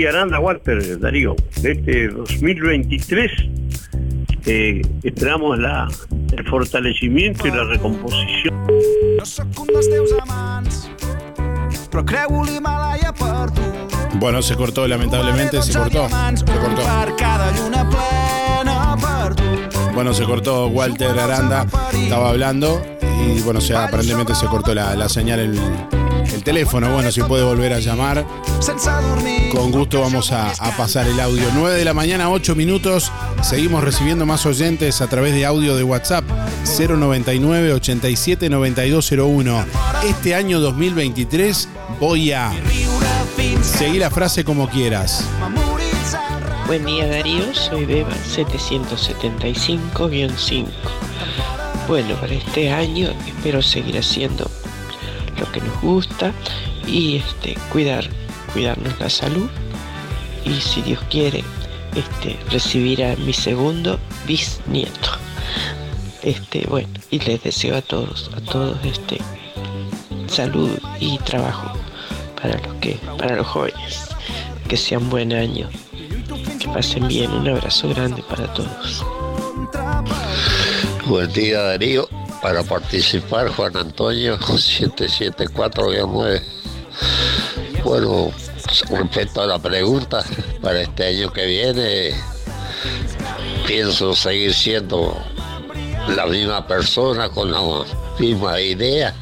[0.08, 3.30] Aranda Walter, Darío, de este 2023
[4.46, 5.88] eh, esperamos la,
[6.36, 8.54] el fortalecimiento y la recomposición.
[9.18, 10.84] No sóc un dels teus amants,
[11.90, 13.64] però creu l'Himalaya per tu.
[14.20, 16.08] Bueno, se cortó, lamentablemente, se cortó.
[16.08, 16.82] Se cortó.
[19.94, 24.94] Bueno, se cortó Walter Aranda, estaba hablando y bueno, o sea, aparentemente se cortó la,
[24.94, 25.58] la señal, el,
[26.32, 26.92] el teléfono.
[26.92, 28.24] Bueno, si puede volver a llamar.
[29.52, 31.44] Con gusto vamos a, a pasar el audio.
[31.54, 33.12] 9 de la mañana, 8 minutos.
[33.42, 36.24] Seguimos recibiendo más oyentes a través de audio de WhatsApp
[36.78, 39.64] 099 87 9201.
[40.04, 41.68] Este año 2023
[42.00, 42.52] voy a
[43.62, 45.24] seguir la frase como quieras.
[46.66, 50.66] Buen día Darío, soy Beba 775-5.
[51.86, 54.50] Bueno, para este año espero seguir haciendo
[55.38, 56.32] lo que nos gusta
[56.86, 58.08] y este, cuidar,
[58.56, 59.50] cuidarnos la salud
[60.46, 61.44] y si Dios quiere,
[61.94, 65.10] este, recibir a mi segundo bisnieto.
[66.22, 69.20] Este, bueno, y les deseo a todos, a todos este
[70.26, 71.70] salud y trabajo
[72.40, 74.08] para los que, para los jóvenes.
[74.66, 75.68] Que sea un buen año.
[76.58, 77.30] Que pasen bien.
[77.32, 79.04] Un abrazo grande para todos.
[81.04, 82.08] Buen día Darío,
[82.40, 86.42] para participar Juan Antonio 774-9.
[87.84, 88.32] Bueno,
[88.90, 90.24] respecto a la pregunta,
[90.60, 92.14] para este año que viene
[93.66, 95.20] pienso seguir siendo
[96.14, 97.60] la misma persona con la
[98.18, 99.14] misma idea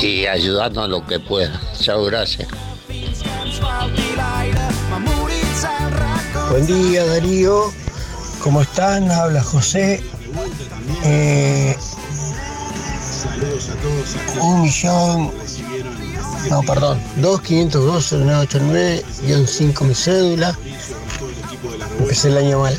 [0.00, 1.60] y, ayudando a lo que pueda.
[1.80, 2.48] Chao, gracias.
[6.50, 7.72] Buen día Darío,
[8.42, 9.10] ¿cómo están?
[9.10, 10.02] Habla José.
[11.04, 11.76] Eh,
[14.40, 15.32] un millón,
[16.50, 20.58] no, perdón, 2-502-0989-5 mi cédula.
[21.98, 22.74] Empecé el año mal.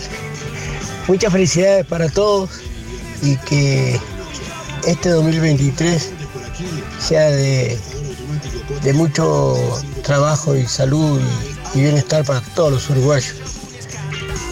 [1.08, 2.50] Muchas felicidades para todos
[3.22, 4.02] y que
[4.88, 6.10] este 2023
[7.00, 7.80] sea de,
[8.84, 9.56] de mucho
[10.04, 11.22] trabajo y salud
[11.74, 13.36] y, y bienestar para todos los uruguayos.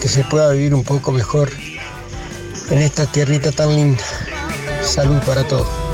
[0.02, 1.50] Que se pueda vivir un poco mejor
[2.70, 4.04] en esta tierrita tan linda.
[4.84, 5.87] Salud para todos.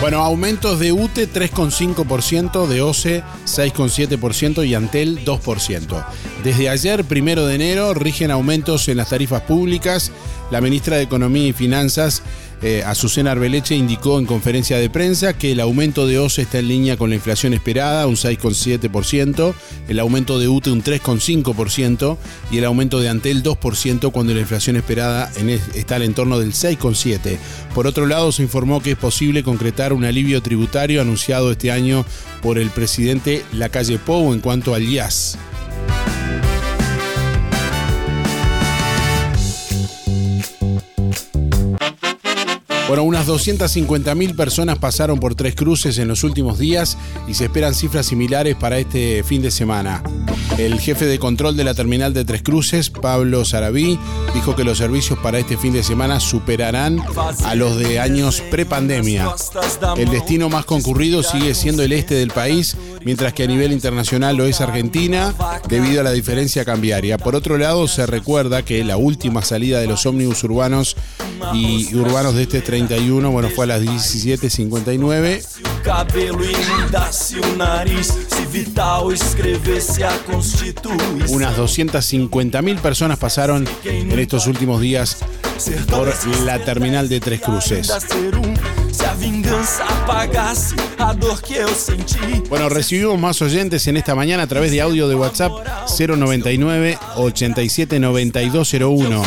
[0.00, 6.06] Bueno, aumentos de UTE 3,5%, de OCE 6,7% y Antel 2%.
[6.42, 10.10] Desde ayer, primero de enero, rigen aumentos en las tarifas públicas.
[10.50, 12.22] La ministra de Economía y Finanzas
[12.62, 16.68] eh, Azucena Arbeleche indicó en conferencia de prensa que el aumento de OCE está en
[16.68, 19.54] línea con la inflación esperada, un 6,7%,
[19.88, 22.16] el aumento de UTE un 3,5%
[22.50, 26.38] y el aumento de Antel 2% cuando la inflación esperada en es- está al entorno
[26.38, 27.38] del 6,7%.
[27.74, 32.04] Por otro lado, se informó que es posible concretar un alivio tributario anunciado este año
[32.42, 35.38] por el presidente Lacalle Pou en cuanto al IAS.
[42.90, 47.72] Bueno, unas 250.000 personas pasaron por Tres Cruces en los últimos días y se esperan
[47.72, 50.02] cifras similares para este fin de semana.
[50.58, 53.96] El jefe de control de la terminal de Tres Cruces, Pablo Sarabí,
[54.34, 57.00] dijo que los servicios para este fin de semana superarán
[57.44, 59.28] a los de años prepandemia.
[59.96, 64.36] El destino más concurrido sigue siendo el este del país, mientras que a nivel internacional
[64.36, 65.32] lo es Argentina,
[65.68, 67.18] debido a la diferencia cambiaria.
[67.18, 70.96] Por otro lado, se recuerda que la última salida de los ómnibus urbanos
[71.54, 75.42] y urbanos de este 31, bueno, fue a las 17.59.
[75.82, 81.36] cabelo inundasse o nariz, se Vital escrevesse a Constituição.
[81.36, 85.18] Unas 250.000 personas pasaron en estos últimos días
[85.90, 86.10] por
[86.44, 87.92] la terminal de Tres Cruces.
[88.34, 88.54] Um.
[92.48, 95.52] Bueno, recibimos más oyentes en esta mañana a través de audio de WhatsApp
[95.98, 99.22] 099 87 9201.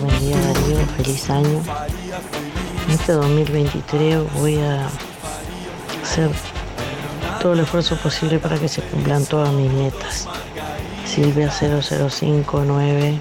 [0.00, 1.97] Buen día Darío, feliz año.
[2.88, 4.88] En este 2023 voy a
[6.02, 6.30] hacer
[7.38, 10.26] todo el esfuerzo posible para que se cumplan todas mis metas.
[11.04, 13.20] Silvia 0059.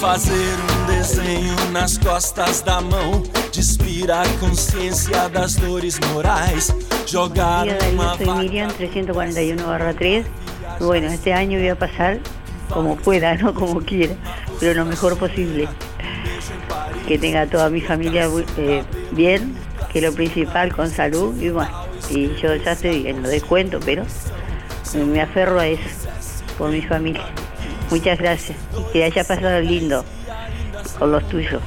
[0.00, 3.20] Fazer um desenho nas costas da mão,
[3.54, 6.74] despir a consciência das dores morais,
[7.06, 10.26] jogar uma soy Miriam 341 3.
[10.80, 12.18] Bueno, este año voy a pasar
[12.68, 14.14] como pueda, no como quiera,
[14.58, 15.68] pero lo mejor posible.
[17.06, 18.82] Que tenga toda mi familia eh,
[19.12, 19.54] bien,
[19.92, 21.70] que lo principal con salud y bueno,
[22.10, 24.04] y yo ya estoy en lo descuento, pero
[24.94, 26.08] me aferro a eso
[26.58, 27.24] por mi familia.
[27.90, 30.04] Muchas gracias y que haya pasado lindo
[30.98, 31.62] con los tuyos.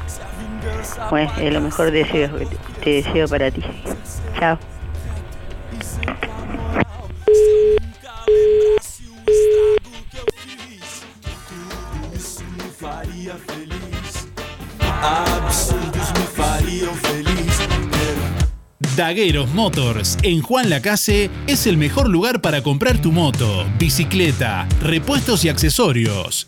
[1.09, 2.29] Bueno, es lo mejor deseo
[2.83, 3.61] te- deseo para ti.
[4.39, 4.57] Chao.
[18.95, 25.45] Dagueros Motors en Juan Lacase es el mejor lugar para comprar tu moto, bicicleta, repuestos
[25.45, 26.47] y accesorios.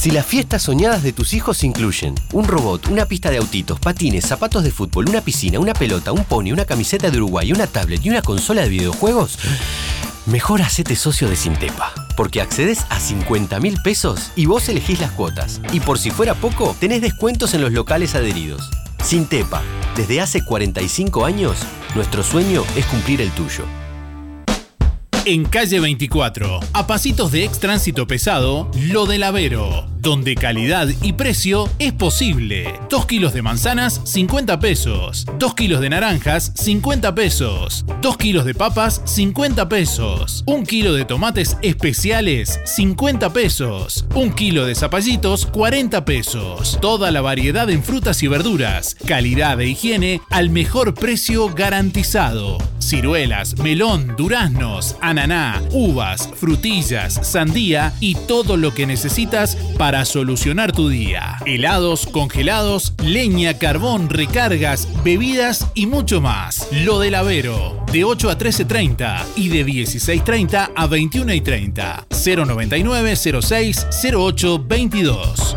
[0.00, 4.24] Si las fiestas soñadas de tus hijos incluyen un robot, una pista de autitos, patines,
[4.24, 8.02] zapatos de fútbol, una piscina, una pelota, un pony, una camiseta de Uruguay, una tablet
[8.02, 9.38] y una consola de videojuegos,
[10.24, 11.92] mejor hacete socio de Sintepa.
[12.16, 15.60] Porque accedes a 50 mil pesos y vos elegís las cuotas.
[15.70, 18.70] Y por si fuera poco, tenés descuentos en los locales adheridos.
[19.04, 19.60] Sintepa,
[19.96, 21.58] desde hace 45 años,
[21.94, 23.66] nuestro sueño es cumplir el tuyo.
[25.26, 31.12] En calle 24, a pasitos de ex tránsito pesado, Lo del Avero, donde calidad y
[31.12, 32.80] precio es posible.
[32.88, 35.26] 2 kilos de manzanas, 50 pesos.
[35.38, 37.84] 2 kilos de naranjas, 50 pesos.
[38.00, 40.42] 2 kilos de papas, 50 pesos.
[40.46, 44.06] 1 kilo de tomates especiales, 50 pesos.
[44.14, 46.78] 1 kilo de zapallitos, 40 pesos.
[46.80, 48.96] Toda la variedad en frutas y verduras.
[49.06, 52.56] Calidad e higiene al mejor precio garantizado.
[52.90, 60.88] Ciruelas, melón, duraznos, ananá, uvas, frutillas, sandía y todo lo que necesitas para solucionar tu
[60.88, 61.36] día.
[61.46, 66.66] Helados, congelados, leña, carbón, recargas, bebidas y mucho más.
[66.72, 72.06] Lo del Avero, de 8 a 13.30 y de 16.30 a 21.30.
[72.44, 75.56] 099 06 08 22.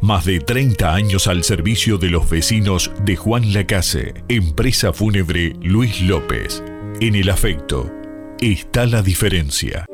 [0.00, 6.02] Más de 30 años al servicio de los vecinos de Juan Lacase, empresa fúnebre Luis
[6.02, 6.62] López.
[7.00, 7.90] En el afecto
[8.40, 9.86] está la diferencia.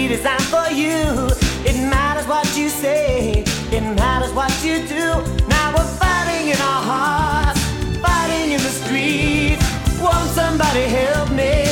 [0.08, 1.28] designed for you.
[1.68, 5.04] It matters what you say, it matters what you do.
[5.46, 7.62] Now we're fighting in our hearts,
[8.00, 9.64] fighting in the streets.
[10.00, 11.67] Won't somebody help me?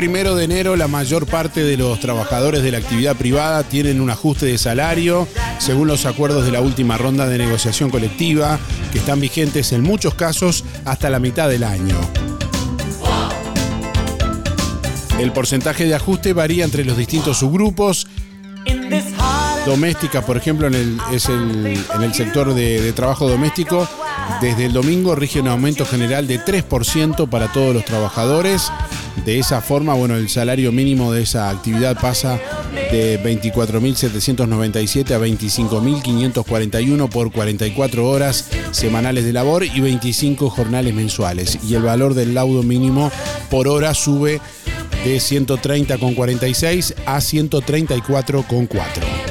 [0.00, 4.08] Primero de enero la mayor parte de los trabajadores de la actividad privada tienen un
[4.08, 5.28] ajuste de salario
[5.58, 8.58] según los acuerdos de la última ronda de negociación colectiva
[8.92, 12.00] que están vigentes en muchos casos hasta la mitad del año.
[15.18, 18.06] El porcentaje de ajuste varía entre los distintos subgrupos.
[19.66, 23.86] Domésticas, por ejemplo, en el, es el sector de, de trabajo doméstico,
[24.40, 28.72] desde el domingo rige un aumento general de 3% para todos los trabajadores.
[29.24, 32.40] De esa forma, bueno, el salario mínimo de esa actividad pasa
[32.90, 41.58] de 24.797 a 25.541 por 44 horas semanales de labor y 25 jornales mensuales.
[41.68, 43.10] Y el valor del laudo mínimo
[43.50, 44.40] por hora sube
[45.04, 49.30] de 130,46 a 134,4.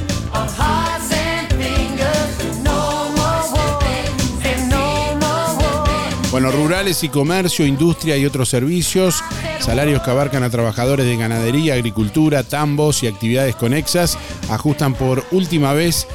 [6.31, 9.23] Bueno, rurales y comercio, industria y otros servicios,
[9.59, 14.17] salarios que abarcan a trabajadores de ganadería, agricultura, tambos y actividades conexas,
[14.49, 16.07] ajustan por última vez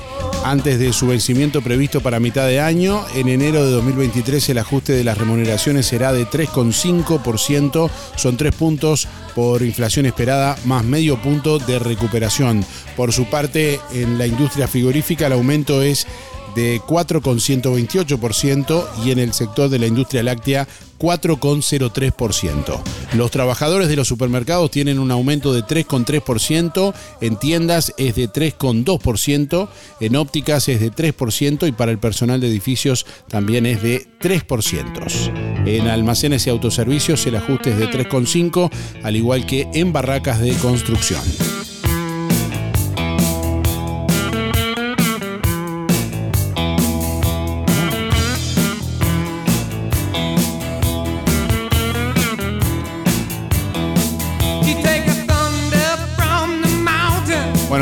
[0.44, 3.04] antes de su vencimiento previsto para mitad de año.
[3.14, 9.08] En enero de 2023 el ajuste de las remuneraciones será de 3,5%, son 3 puntos
[9.34, 12.64] por inflación esperada más medio punto de recuperación.
[12.96, 16.06] Por su parte, en la industria frigorífica el aumento es
[16.54, 20.66] de 4,128% y en el sector de la industria láctea
[20.98, 22.80] 4,03%.
[23.14, 29.68] Los trabajadores de los supermercados tienen un aumento de 3,3%, en tiendas es de 3,2%,
[30.00, 35.66] en ópticas es de 3% y para el personal de edificios también es de 3%.
[35.66, 38.70] En almacenes y autoservicios el ajuste es de 3,5%,
[39.02, 41.22] al igual que en barracas de construcción.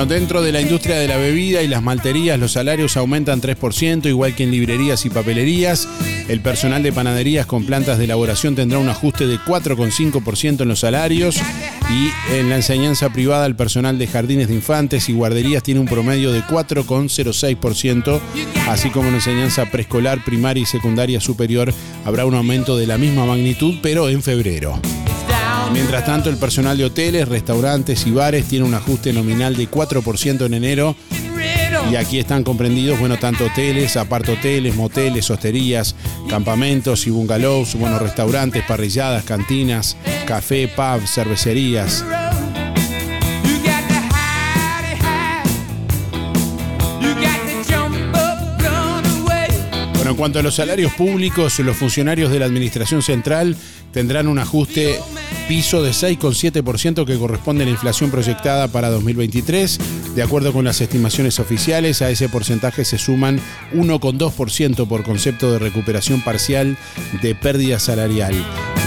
[0.08, 4.34] Dentro de la industria de la bebida y las malterías, los salarios aumentan 3%, igual
[4.34, 5.88] que en librerías y papelerías.
[6.28, 10.80] El personal de panaderías con plantas de elaboración tendrá un ajuste de 4,5% en los
[10.80, 11.36] salarios.
[11.90, 15.86] Y en la enseñanza privada, el personal de jardines de infantes y guarderías tiene un
[15.86, 18.20] promedio de 4,06%,
[18.68, 21.72] así como en enseñanza preescolar, primaria y secundaria superior
[22.04, 24.80] habrá un aumento de la misma magnitud, pero en febrero.
[25.70, 30.46] Mientras tanto, el personal de hoteles, restaurantes y bares tiene un ajuste nominal de 4%
[30.46, 30.96] en enero.
[31.90, 35.94] Y aquí están comprendidos, bueno, tanto hoteles, apartoteles, moteles, hosterías,
[36.28, 39.96] campamentos y bungalows, bueno, restaurantes, parrilladas, cantinas,
[40.26, 42.04] café, pub, cervecerías.
[50.12, 53.56] En cuanto a los salarios públicos, los funcionarios de la Administración Central
[53.92, 55.00] tendrán un ajuste
[55.48, 59.78] piso de 6,7% que corresponde a la inflación proyectada para 2023.
[60.14, 63.40] De acuerdo con las estimaciones oficiales, a ese porcentaje se suman
[63.72, 66.76] 1,2% por concepto de recuperación parcial
[67.22, 68.34] de pérdida salarial.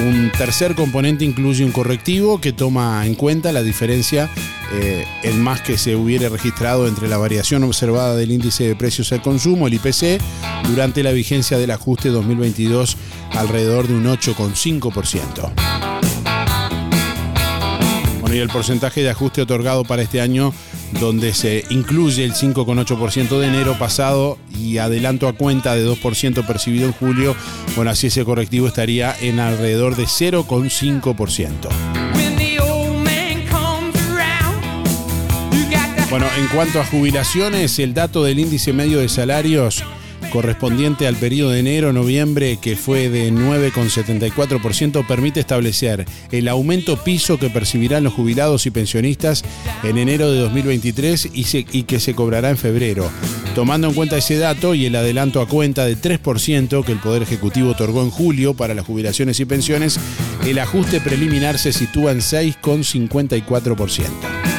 [0.03, 4.29] Un tercer componente incluye un correctivo que toma en cuenta la diferencia
[4.73, 9.11] eh, en más que se hubiera registrado entre la variación observada del índice de precios
[9.13, 10.19] al consumo, el IPC,
[10.67, 12.97] durante la vigencia del ajuste 2022
[13.31, 15.51] alrededor de un 8,5%.
[18.19, 20.51] Bueno, y el porcentaje de ajuste otorgado para este año,
[20.99, 26.85] donde se incluye el 5,8% de enero pasado y adelanto a cuenta de 2% percibido
[26.87, 27.35] en julio,
[27.75, 31.69] bueno, así ese correctivo estaría en alrededor de 0,5%.
[32.15, 34.63] When the old man comes around,
[35.51, 39.83] you got to Bueno, en cuanto a jubilaciones, el dato del índice medio de salarios
[40.35, 47.49] correspondiente al periodo de enero-noviembre, que fue de 9,74%, permite establecer el aumento piso que
[47.49, 49.45] percibirán los jubilados y pensionistas
[49.83, 53.09] en enero de 2023 y, se- y que se cobrará en febrero.
[53.55, 57.23] Tomando en cuenta ese dato y el adelanto a cuenta de 3% que el Poder
[57.23, 59.97] Ejecutivo otorgó en julio para las jubilaciones y pensiones,
[60.45, 64.54] el ajuste preliminar se sitúa en 6,54%.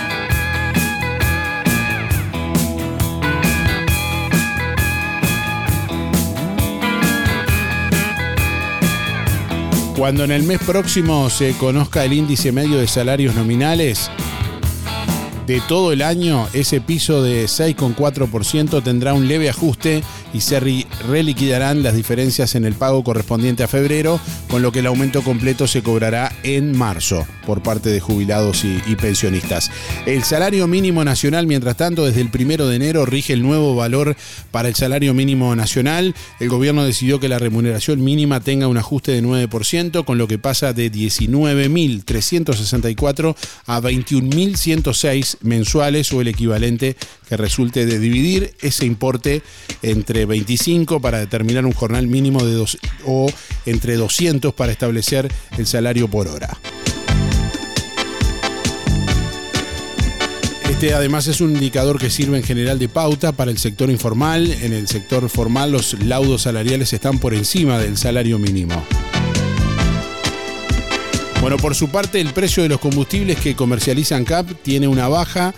[9.96, 14.10] Cuando en el mes próximo se conozca el índice medio de salarios nominales
[15.46, 20.02] de todo el año, ese piso de 6,4% tendrá un leve ajuste
[20.32, 20.60] y se
[21.08, 25.66] reliquidarán las diferencias en el pago correspondiente a febrero, con lo que el aumento completo
[25.66, 29.70] se cobrará en marzo por parte de jubilados y, y pensionistas.
[30.04, 34.16] El salario mínimo nacional, mientras tanto, desde el primero de enero rige el nuevo valor
[34.50, 36.14] para el salario mínimo nacional.
[36.40, 40.38] El gobierno decidió que la remuneración mínima tenga un ajuste de 9%, con lo que
[40.38, 46.96] pasa de 19.364 a 21.106 mensuales o el equivalente
[47.28, 49.42] que resulte de dividir ese importe
[49.82, 53.26] entre 25 para determinar un jornal mínimo de dos, o
[53.66, 56.56] entre 200 para establecer el salario por hora.
[60.70, 64.52] Este además es un indicador que sirve en general de pauta para el sector informal.
[64.60, 68.84] En el sector formal los laudos salariales están por encima del salario mínimo.
[71.40, 75.54] Bueno, por su parte, el precio de los combustibles que comercializan CAP tiene una baja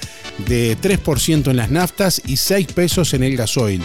[0.46, 3.82] de 3% en las naftas y 6 pesos en el gasoil.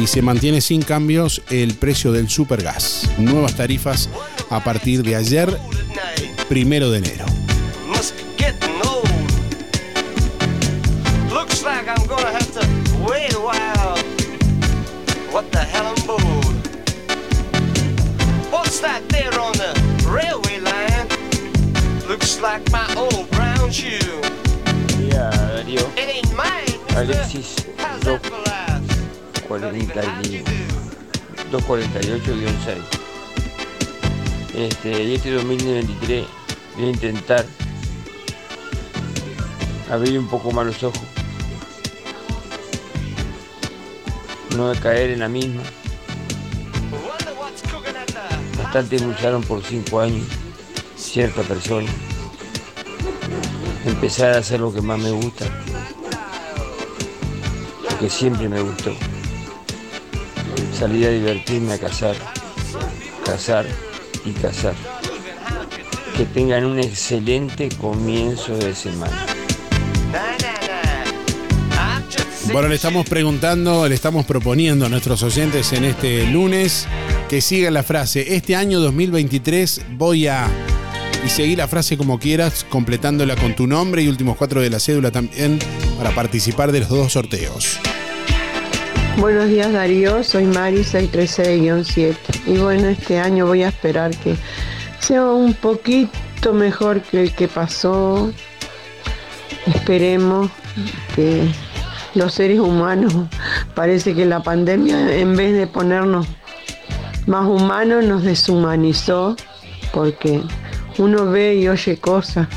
[0.00, 3.08] Y se mantiene sin cambios el precio del supergas.
[3.18, 4.08] Nuevas tarifas
[4.50, 5.56] a partir de ayer,
[6.48, 7.24] primero de enero.
[26.94, 27.56] Alexis
[29.60, 30.42] 248-6.
[34.54, 36.26] Este, este 2023
[36.76, 37.44] voy a intentar
[39.90, 41.02] abrir un poco más los ojos.
[44.56, 45.62] No caer en la misma.
[48.58, 50.26] Bastante lucharon por 5 años
[51.12, 51.90] cierta persona.
[53.84, 55.44] Empezar a hacer lo que más me gusta.
[57.90, 58.92] Lo que siempre me gustó.
[60.72, 62.16] Salir a divertirme a cazar.
[63.24, 63.66] Cazar
[64.24, 64.74] y cazar.
[66.16, 69.26] Que tengan un excelente comienzo de semana.
[72.52, 76.86] Bueno, le estamos preguntando, le estamos proponiendo a nuestros oyentes en este lunes
[77.28, 80.50] que sigan la frase, este año 2023 voy a...
[81.24, 84.80] Y seguir la frase como quieras, completándola con tu nombre y últimos cuatro de la
[84.80, 85.60] cédula también
[85.96, 87.78] para participar de los dos sorteos.
[89.18, 94.36] Buenos días Darío, soy Mari 636-7 y bueno, este año voy a esperar que
[94.98, 98.32] sea un poquito mejor que el que pasó.
[99.66, 100.50] Esperemos
[101.14, 101.46] que
[102.14, 103.14] los seres humanos,
[103.74, 106.26] parece que la pandemia en vez de ponernos
[107.26, 109.36] más humanos nos deshumanizó
[109.92, 110.42] porque
[110.98, 112.48] uno ve y oye cosas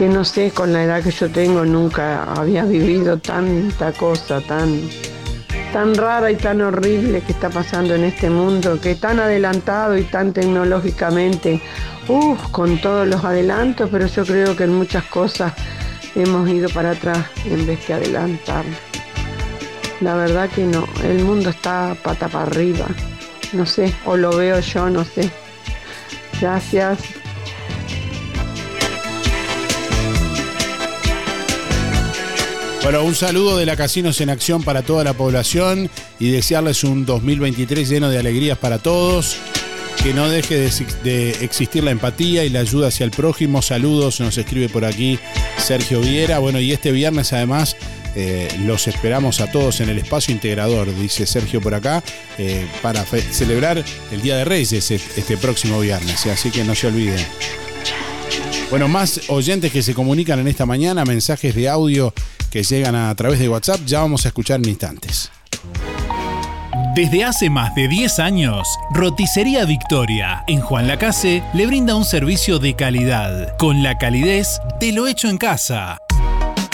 [0.00, 4.80] que no sé, con la edad que yo tengo nunca había vivido tanta cosa tan,
[5.74, 10.04] tan rara y tan horrible que está pasando en este mundo, que tan adelantado y
[10.04, 11.60] tan tecnológicamente,
[12.08, 15.52] uff, con todos los adelantos, pero yo creo que en muchas cosas
[16.14, 18.64] hemos ido para atrás en vez que adelantar.
[20.00, 22.86] La verdad que no, el mundo está pata para arriba,
[23.52, 25.30] no sé, o lo veo yo, no sé.
[26.40, 27.20] Gracias.
[32.82, 37.04] Bueno, un saludo de la Casinos en Acción para toda la población y desearles un
[37.04, 39.36] 2023 lleno de alegrías para todos.
[40.02, 43.60] Que no deje de, ex- de existir la empatía y la ayuda hacia el prójimo.
[43.60, 45.18] Saludos, nos escribe por aquí
[45.58, 46.38] Sergio Viera.
[46.38, 47.76] Bueno, y este viernes además
[48.16, 52.02] eh, los esperamos a todos en el espacio integrador, dice Sergio por acá,
[52.38, 56.24] eh, para celebrar el Día de Reyes este, próximo viernes.
[56.26, 57.22] Así que no se olviden.
[58.70, 62.14] Bueno, más oyentes que se comunican en esta mañana, mensajes de audio
[62.50, 65.30] que llegan a través de WhatsApp, ya vamos a escuchar en instantes.
[66.94, 72.58] Desde hace más de 10 años, Roticería Victoria en Juan Lacase le brinda un servicio
[72.58, 75.98] de calidad, con la calidez de lo hecho en casa.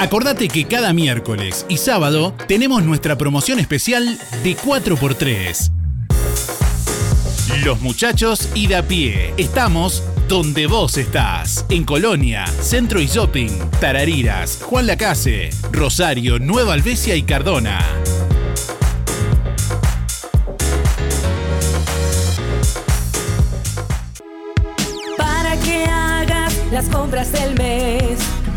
[0.00, 5.70] Acordate que cada miércoles y sábado tenemos nuestra promoción especial de 4x3.
[7.64, 9.34] Los muchachos y de a pie.
[9.36, 11.66] Estamos donde vos estás.
[11.68, 17.84] En Colonia, Centro y Shopping, Tarariras, Juan Lacase, Rosario, Nueva Albesia y Cardona.
[25.18, 27.99] Para que hagas las compras del mes,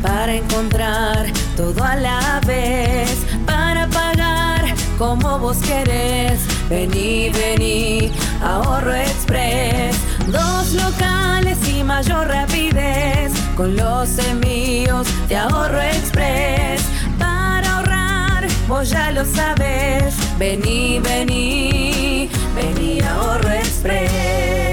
[0.04, 6.40] para encontrar todo a la vez, para pagar como vos querés.
[6.70, 9.96] Vení, vení, ahorro express.
[10.28, 13.32] Dos locales y mayor rapidez.
[13.56, 16.84] Con los envíos de ahorro express.
[17.18, 20.16] Para ahorrar, vos ya lo sabes.
[20.38, 24.73] Vení, vení, vení, ahorro express.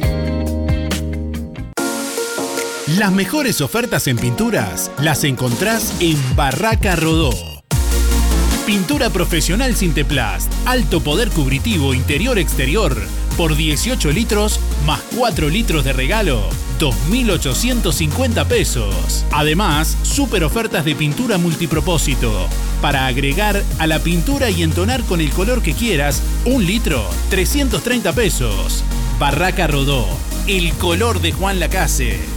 [2.97, 7.31] Las mejores ofertas en pinturas las encontrás en Barraca Rodó.
[8.65, 12.95] Pintura profesional sin teplast, alto poder cubritivo interior-exterior,
[13.37, 16.41] por 18 litros más 4 litros de regalo,
[16.79, 19.25] 2.850 pesos.
[19.31, 22.47] Además, super ofertas de pintura multipropósito.
[22.81, 28.11] Para agregar a la pintura y entonar con el color que quieras, un litro, 330
[28.13, 28.83] pesos.
[29.19, 30.05] Barraca Rodó,
[30.47, 32.36] el color de Juan Lacase.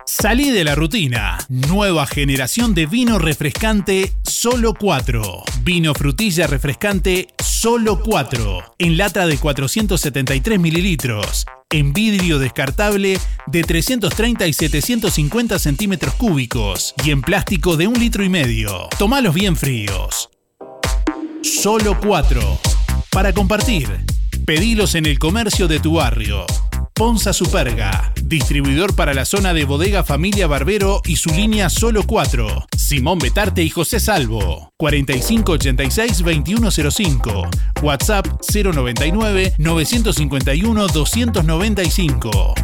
[0.06, 1.38] Salí de la rutina.
[1.48, 5.44] Nueva generación de vino refrescante Solo 4.
[5.62, 8.74] Vino frutilla refrescante Solo 4.
[8.78, 11.46] En lata de 473 mililitros.
[11.72, 13.16] En vidrio descartable
[13.46, 16.94] de 330 y 750 centímetros cúbicos.
[17.04, 18.88] Y en plástico de un litro y medio.
[18.98, 20.30] Tomalos bien fríos.
[21.42, 22.58] Solo 4.
[23.12, 24.04] Para compartir.
[24.44, 26.44] Pedilos en el comercio de tu barrio.
[27.00, 32.66] Ponza Superga, distribuidor para la zona de Bodega Familia Barbero y su línea Solo 4.
[32.76, 34.70] Simón Betarte y José Salvo.
[34.78, 37.48] 4586-2105.
[37.80, 42.54] WhatsApp 099 951 295.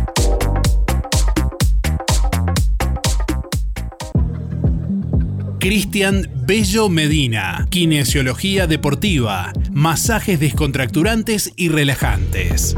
[5.58, 12.76] Cristian Bello Medina, kinesiología deportiva, masajes descontracturantes y relajantes.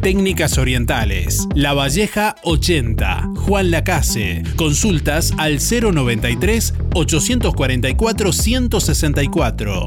[0.00, 4.42] Técnicas Orientales, La Valleja 80, Juan Lacase.
[4.56, 9.84] Consultas al 093 844 164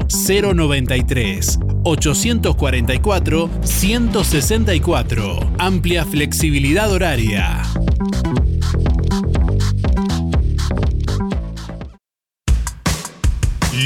[0.54, 5.52] 093 844 164.
[5.58, 7.62] Amplia flexibilidad horaria.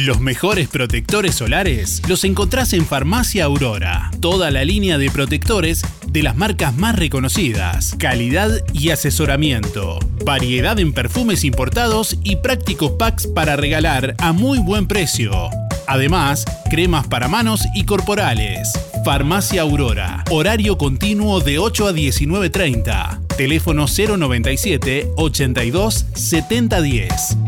[0.04, 4.10] Los mejores protectores solares los encontrás en Farmacia Aurora.
[4.20, 10.92] Toda la línea de protectores de las marcas más reconocidas, calidad y asesoramiento, variedad en
[10.92, 15.50] perfumes importados y prácticos packs para regalar a muy buen precio.
[15.86, 18.70] Además, cremas para manos y corporales.
[19.04, 23.26] Farmacia Aurora, horario continuo de 8 a 19.30.
[23.36, 27.47] Teléfono 097 82 7010.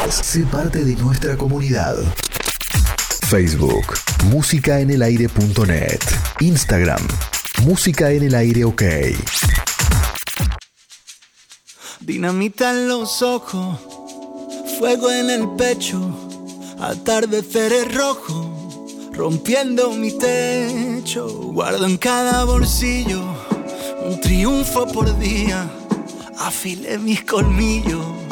[0.09, 1.95] Sé parte de nuestra comunidad.
[3.29, 3.85] Facebook,
[4.25, 6.01] músicaenelaire.net.
[6.41, 7.07] Instagram,
[7.63, 8.83] música en el aire ok.
[12.05, 13.79] Dinamita en los ojos,
[14.77, 15.99] fuego en el pecho,
[16.79, 21.27] atardeceres rojo, rompiendo mi techo.
[21.27, 23.23] Guardo en cada bolsillo
[24.05, 25.67] un triunfo por día,
[26.37, 28.24] afilé mis colmillos.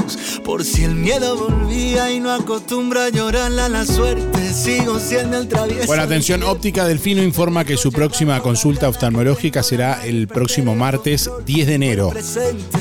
[0.44, 5.38] Por si el miedo volvía y no acostumbro a llorarle a la suerte, sigo siendo
[5.38, 5.88] el travieso.
[5.88, 11.68] Bueno, atención, Óptica Delfino informa que su próxima consulta oftalmológica será el próximo martes 10
[11.68, 12.12] de enero.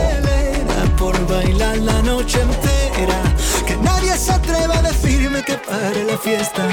[0.96, 3.22] Por bailar la noche entera.
[3.66, 6.68] Que nadie se atreva a decirme que pare la fiesta.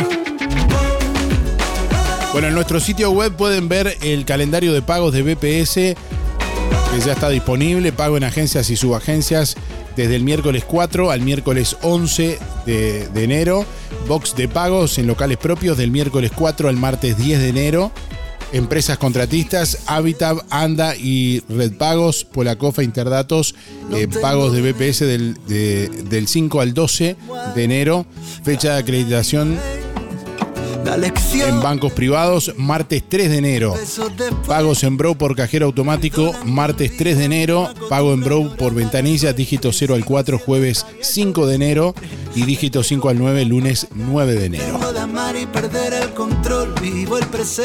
[2.31, 5.73] Bueno, en nuestro sitio web pueden ver el calendario de pagos de BPS
[6.93, 9.55] que ya está disponible, pago en agencias y subagencias
[9.95, 13.65] desde el miércoles 4 al miércoles 11 de, de enero,
[14.07, 17.91] box de pagos en locales propios del miércoles 4 al martes 10 de enero,
[18.53, 23.55] empresas contratistas, Habitab, Anda y Red Pagos, Polacofa, Interdatos,
[23.93, 27.15] eh, pagos de BPS del, de- del 5 al 12
[27.55, 28.05] de enero,
[28.43, 29.57] fecha de acreditación
[30.85, 33.73] en bancos privados, martes 3 de enero.
[34.47, 37.73] Pagos en Bro por cajero automático, martes 3 de enero.
[37.89, 41.95] Pago en Bro por ventanilla, dígito 0 al 4, jueves 5 de enero.
[42.35, 44.79] Y dígito 5 al 9, lunes 9 de enero.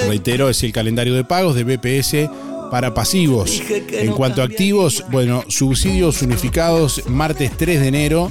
[0.07, 2.31] Reitero, es el calendario de pagos de BPS
[2.71, 3.63] para pasivos.
[3.91, 8.31] En cuanto a activos, bueno, subsidios unificados, martes 3 de enero.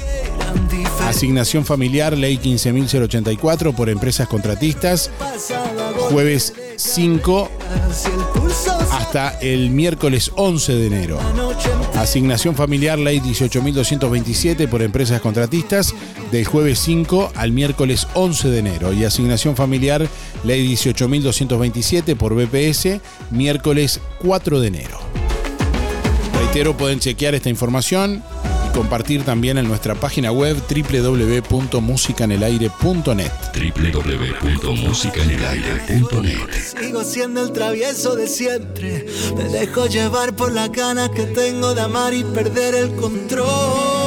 [1.01, 5.09] Asignación familiar, ley 15.084 por empresas contratistas.
[6.09, 7.51] Jueves 5
[8.91, 11.19] hasta el miércoles 11 de enero.
[11.95, 15.93] Asignación familiar, ley 18.227 por empresas contratistas,
[16.31, 18.93] del jueves 5 al miércoles 11 de enero.
[18.93, 20.07] Y asignación familiar,
[20.43, 23.01] ley 18.227 por BPS,
[23.31, 24.99] miércoles 4 de enero.
[26.39, 28.23] Reitero, pueden chequear esta información
[28.67, 33.31] y compartir también en nuestra página web www.musicanelaire.net.
[33.53, 39.07] www.musicanelaire.net Sigo siendo el travieso de siempre.
[39.35, 44.06] Me dejo llevar por las ganas que tengo de amar y perder el control.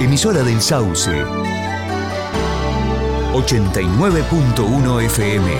[0.00, 1.10] Emisora del Sauce.
[3.32, 5.52] 89.1 FM.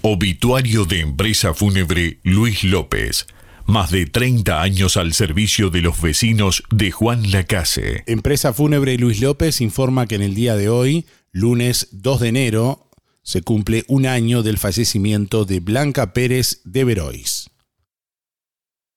[0.00, 3.26] Obituario de empresa fúnebre Luis López.
[3.66, 8.02] Más de 30 años al servicio de los vecinos de Juan Lacase.
[8.06, 12.90] Empresa Fúnebre Luis López informa que en el día de hoy, lunes 2 de enero,
[13.22, 17.50] se cumple un año del fallecimiento de Blanca Pérez de Verois.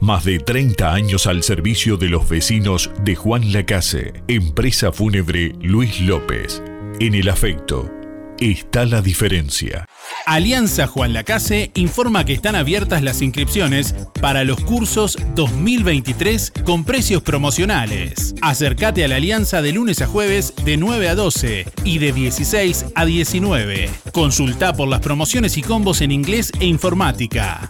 [0.00, 4.12] Más de 30 años al servicio de los vecinos de Juan Lacase.
[4.28, 6.62] Empresa fúnebre Luis López.
[7.00, 7.90] En el afecto
[8.38, 9.86] está la diferencia.
[10.24, 17.22] Alianza Juan Lacase informa que están abiertas las inscripciones para los cursos 2023 con precios
[17.22, 18.36] promocionales.
[18.40, 22.86] Acércate a la Alianza de lunes a jueves de 9 a 12 y de 16
[22.94, 23.90] a 19.
[24.12, 27.68] Consulta por las promociones y combos en inglés e informática.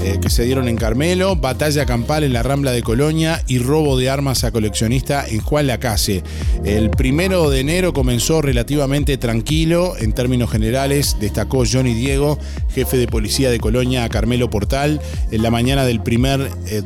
[0.00, 3.98] eh, que se dieron en Carmelo, batalla campal en la Rambla de Colonia y robo
[3.98, 6.22] de armas a coleccionista en Juan Lacase.
[6.64, 12.38] El primero de enero comenzó relativamente tranquilo en términos generales, destacó Johnny Diego,
[12.74, 15.00] jefe de policía de Colonia a Carmelo Portal,
[15.30, 16.82] en la mañana del primer eh,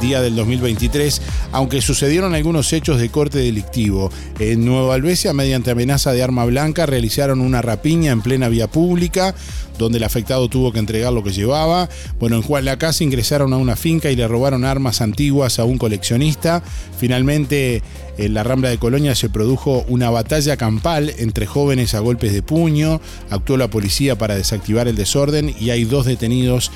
[0.00, 1.22] día del 2023,
[1.52, 4.10] aunque sucedieron algunos hechos de corte delictivo.
[4.38, 9.34] En Nueva Albesia, mediante amenaza de arma blanca, realizaron una rapiña en plena vía pública,
[9.78, 11.88] donde el afectado tuvo que entregar lo que llevaba.
[12.18, 15.64] Bueno, en Juan la Casa ingresaron a una finca y le robaron armas antiguas a
[15.64, 16.62] un coleccionista.
[16.98, 17.82] Finalmente,
[18.16, 22.42] en la Rambla de Colonia se produjo una batalla campal entre jóvenes a golpes de
[22.42, 23.00] puño.
[23.30, 26.70] Actuó la policía para desactivar el desorden y hay dos detenidos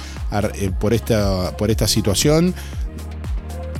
[0.54, 2.54] eh, por esta, por esta situación.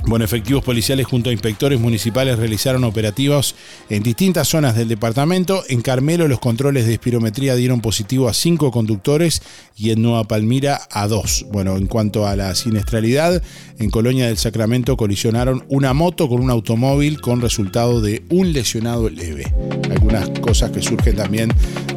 [0.09, 3.53] Bueno, efectivos policiales junto a inspectores municipales realizaron operativos
[3.91, 5.63] en distintas zonas del departamento.
[5.69, 9.43] En Carmelo los controles de espirometría dieron positivo a cinco conductores
[9.77, 11.45] y en Nueva Palmira a dos.
[11.51, 13.43] Bueno, en cuanto a la siniestralidad,
[13.77, 19.11] en Colonia del Sacramento colisionaron una moto con un automóvil con resultado de un lesionado
[19.11, 19.53] leve.
[19.91, 21.53] Algunas cosas que surgen también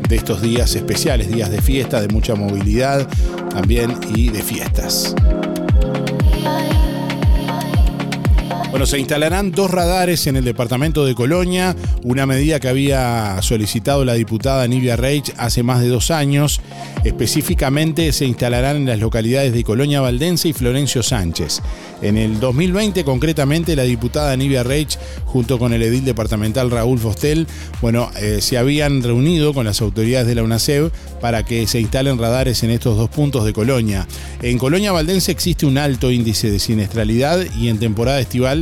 [0.07, 3.09] de estos días especiales, días de fiesta, de mucha movilidad
[3.49, 5.15] también y de fiestas.
[8.73, 14.03] Bueno, se instalarán dos radares en el departamento de Colonia, una medida que había solicitado
[14.07, 16.63] la diputada Nivia Reich hace más de dos años.
[17.05, 21.61] Específicamente se instalarán en las localidades de Colonia Valdense y Florencio Sánchez.
[22.01, 27.47] En el 2020, concretamente, la diputada Nivia Reich, junto con el edil departamental Raúl Fostel,
[27.83, 30.91] bueno, eh, se habían reunido con las autoridades de la UNACEB
[31.21, 34.09] para que se instalen radares en estos dos puntos de Colonia.
[34.41, 38.62] En Colonia Valdense existe un alto índice de siniestralidad y en temporada estival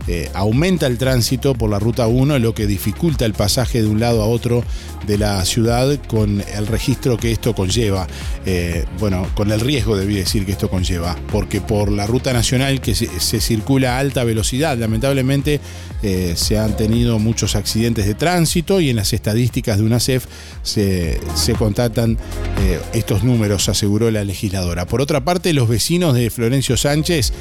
[0.07, 3.99] eh, aumenta el tránsito por la ruta 1, lo que dificulta el pasaje de un
[3.99, 4.63] lado a otro
[5.05, 8.07] de la ciudad con el registro que esto conlleva.
[8.45, 12.81] Eh, bueno, con el riesgo, debí decir, que esto conlleva, porque por la ruta nacional
[12.81, 15.59] que se, circula a alta velocidad, lamentablemente
[16.01, 20.25] eh, se han tenido muchos accidentes de tránsito y en las estadísticas de UNACEF
[20.63, 22.17] se, se contatan
[22.93, 24.85] estos números, aseguró la legisladora.
[24.85, 27.33] Por otra parte, los vecinos de Florencio Sánchez,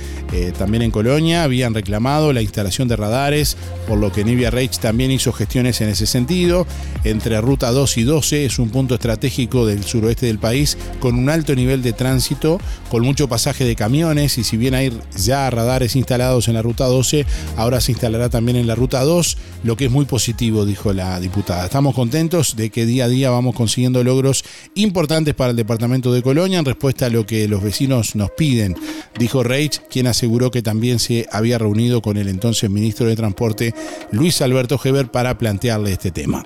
[0.57, 3.57] también en Colonia, habían reclamado la instalación de radares,
[3.89, 6.67] por lo que Nivia Reich también hizo gestiones en ese sentido.
[7.05, 11.31] Entre Ruta 2 y 12 es un punto estratégico del suroeste del país con un
[11.31, 12.61] alto nivel de tránsito,
[12.91, 16.87] con mucho pasaje de camiones y si bien hay ya radares instalados en la Ruta
[16.87, 17.25] 12,
[17.57, 21.19] ahora se instalará también en la Ruta 2, lo que es muy positivo, dijo la
[21.21, 21.65] diputada.
[21.65, 24.45] Estamos contentos de que día a día vamos consiguiendo logros
[24.75, 28.77] importantes para el departamento de Colonia en respuesta a lo que los vecinos nos piden,
[29.19, 33.75] dijo Reich, quien aseguró que también se había reunido con el entonces ministro de Transporte,
[34.13, 36.43] Luis Alberto Heber, para plantearle este tema.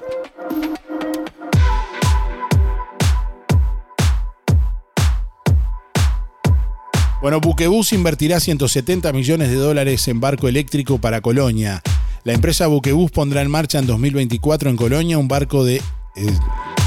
[7.22, 11.80] Bueno, Buquebus invertirá 170 millones de dólares en barco eléctrico para Colonia.
[12.24, 15.76] La empresa Buquebus pondrá en marcha en 2024 en Colonia un barco de...
[15.76, 16.26] eh,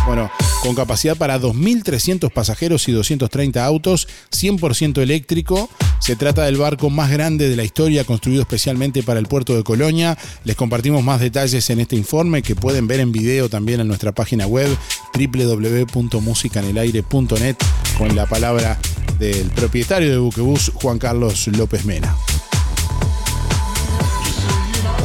[0.05, 0.29] bueno,
[0.67, 5.69] con capacidad para 2.300 pasajeros y 230 autos, 100% eléctrico.
[6.01, 9.63] Se trata del barco más grande de la historia, construido especialmente para el puerto de
[9.63, 10.17] Colonia.
[10.43, 14.11] Les compartimos más detalles en este informe que pueden ver en video también en nuestra
[14.11, 14.67] página web
[15.13, 17.55] www.musicanelaire.net
[17.97, 18.77] con la palabra
[19.19, 22.13] del propietario de Buquebus, Juan Carlos López Mena.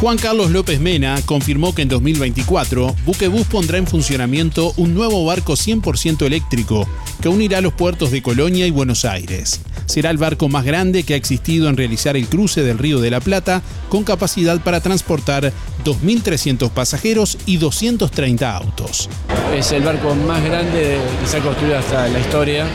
[0.03, 5.53] Juan Carlos López Mena confirmó que en 2024 Buquebus pondrá en funcionamiento un nuevo barco
[5.53, 6.89] 100% eléctrico
[7.21, 9.61] que unirá los puertos de Colonia y Buenos Aires.
[9.87, 13.13] Será el barco más grande que ha existido en realizar el cruce del Río de
[13.13, 15.53] la Plata con capacidad para transportar
[15.85, 19.09] 2.300 pasajeros y 230 autos.
[19.55, 22.67] Es el barco más grande que se ha construido hasta la historia,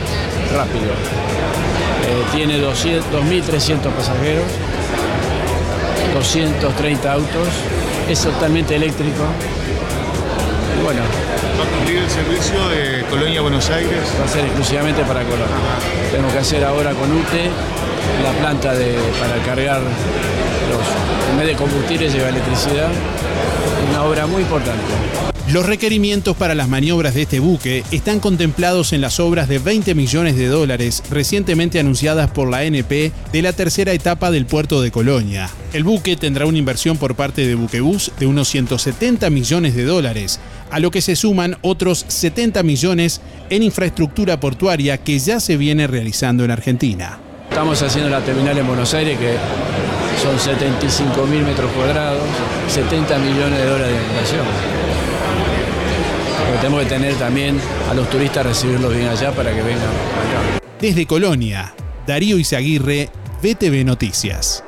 [0.54, 0.92] rápido.
[2.08, 4.46] Eh, tiene 200 2.300 pasajeros,
[6.14, 7.48] 230 autos,
[8.08, 9.24] es totalmente eléctrico.
[10.78, 11.00] Y bueno,
[11.58, 13.98] ¿Va a cumplir el servicio de Colonia Buenos Aires?
[14.20, 15.46] va a ser exclusivamente para Colonia.
[16.10, 17.50] Tenemos que hacer ahora con UTE
[18.22, 22.90] la planta de, para cargar los, en vez de combustible lleva electricidad.
[23.90, 24.84] Una obra muy importante.
[25.52, 29.94] Los requerimientos para las maniobras de este buque están contemplados en las obras de 20
[29.94, 34.90] millones de dólares recientemente anunciadas por la NP de la tercera etapa del puerto de
[34.90, 35.48] Colonia.
[35.72, 40.38] El buque tendrá una inversión por parte de Buquebus de unos 170 millones de dólares,
[40.70, 45.86] a lo que se suman otros 70 millones en infraestructura portuaria que ya se viene
[45.86, 47.20] realizando en Argentina.
[47.48, 49.34] Estamos haciendo la terminal en Buenos Aires que
[50.22, 52.22] son 75 mil metros cuadrados,
[52.68, 54.77] 70 millones de dólares de inversión.
[56.48, 57.60] Porque tenemos que tener también
[57.90, 60.60] a los turistas recibirlos bien allá para que vengan acá.
[60.80, 61.74] Desde Colonia,
[62.06, 63.10] Darío Izaguirre,
[63.42, 64.64] BTV Noticias.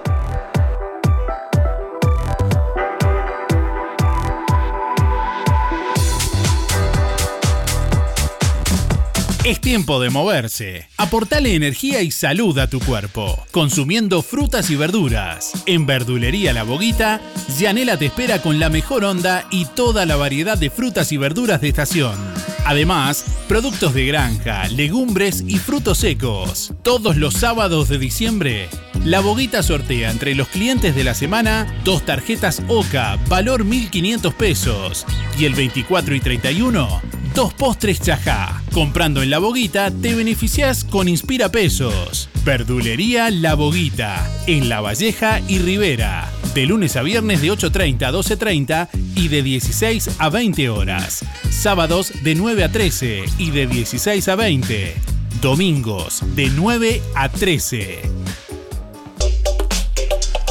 [9.51, 10.87] Es tiempo de moverse.
[10.97, 15.51] Aportale energía y salud a tu cuerpo, consumiendo frutas y verduras.
[15.67, 17.21] En Verdulería La Boguita,
[17.59, 21.61] Yanela te espera con la mejor onda y toda la variedad de frutas y verduras
[21.61, 22.17] de estación.
[22.65, 26.73] Además, productos de granja, legumbres y frutos secos.
[26.85, 28.69] Todos los sábados de diciembre,
[29.05, 35.07] La Boguita sortea entre los clientes de la semana dos tarjetas OCA, valor 1.500 pesos.
[35.39, 37.01] Y el 24 y 31,
[37.35, 38.63] dos postres chajá.
[38.73, 42.29] Comprando en La Boguita te beneficias con Inspira Pesos.
[42.45, 46.31] Verdulería La Boguita, en La Valleja y Rivera.
[46.55, 51.25] De lunes a viernes de 8.30 a 12.30 y de 16 a 20 horas.
[51.49, 54.95] Sábados de 9 a 13 y de 16 a 20.
[55.41, 58.03] Domingos de 9 a 13.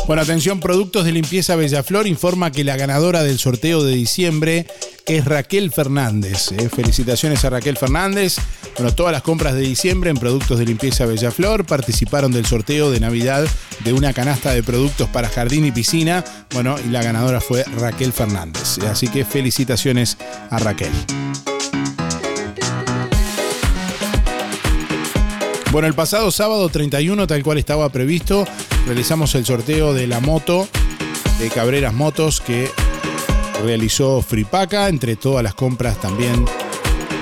[0.09, 4.65] Bueno, atención, Productos de Limpieza Bellaflor informa que la ganadora del sorteo de diciembre
[5.05, 6.51] es Raquel Fernández.
[6.51, 6.67] eh.
[6.67, 8.37] Felicitaciones a Raquel Fernández.
[8.75, 12.99] Bueno, todas las compras de diciembre en Productos de Limpieza Bellaflor participaron del sorteo de
[12.99, 13.45] Navidad
[13.83, 16.25] de una canasta de productos para jardín y piscina.
[16.55, 18.79] Bueno, y la ganadora fue Raquel Fernández.
[18.89, 20.17] Así que felicitaciones
[20.49, 20.91] a Raquel.
[25.71, 28.45] Bueno, el pasado sábado 31, tal cual estaba previsto,
[28.87, 30.67] realizamos el sorteo de la moto
[31.37, 32.71] de Cabreras Motos que
[33.63, 36.43] realizó Fripaca entre todas las compras también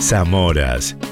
[0.01, 0.95] Zamoras,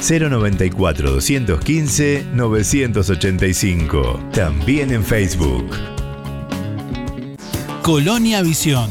[0.00, 4.20] 094 215 985.
[4.32, 5.70] También en Facebook.
[7.82, 8.90] Colonia Visión.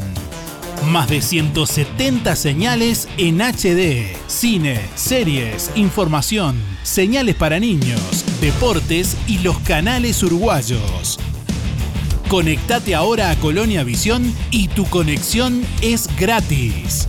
[0.90, 4.06] Más de 170 señales en HD.
[4.26, 11.18] Cine, series, información, señales para niños, deportes y los canales uruguayos.
[12.28, 17.08] Conectate ahora a Colonia Visión y tu conexión es gratis.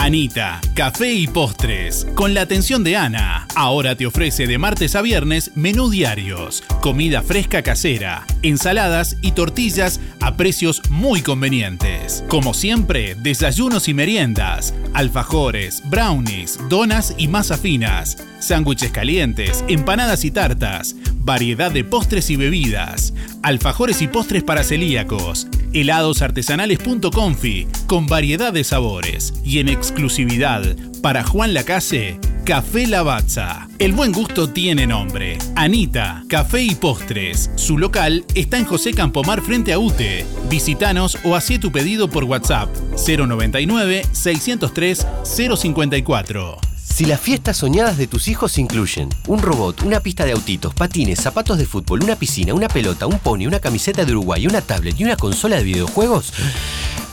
[0.00, 2.06] Anita, café y postres.
[2.14, 3.48] Con la atención de Ana.
[3.56, 10.00] Ahora te ofrece de martes a viernes menú diarios, comida fresca casera, ensaladas y tortillas
[10.20, 12.22] a precios muy convenientes.
[12.28, 20.30] Como siempre, desayunos y meriendas, alfajores, brownies, donas y masa finas, sándwiches calientes, empanadas y
[20.30, 20.94] tartas,
[21.28, 23.12] variedad de postres y bebidas,
[23.42, 31.54] alfajores y postres para celíacos, heladosartesanales.confi con variedad de sabores y en exclusividad para Juan
[31.54, 33.68] Lacase, Café Lavazza.
[33.78, 35.38] El buen gusto tiene nombre.
[35.56, 37.50] Anita, Café y Postres.
[37.56, 40.26] Su local está en José Campomar frente a UTE.
[40.50, 42.68] Visítanos o hacé tu pedido por WhatsApp
[43.06, 46.58] 099 603 054.
[46.76, 51.20] Si las fiestas soñadas de tus hijos incluyen un robot, una pista de autitos, patines,
[51.20, 54.98] zapatos de fútbol, una piscina, una pelota, un pony, una camiseta de Uruguay, una tablet
[54.98, 56.32] y una consola de videojuegos,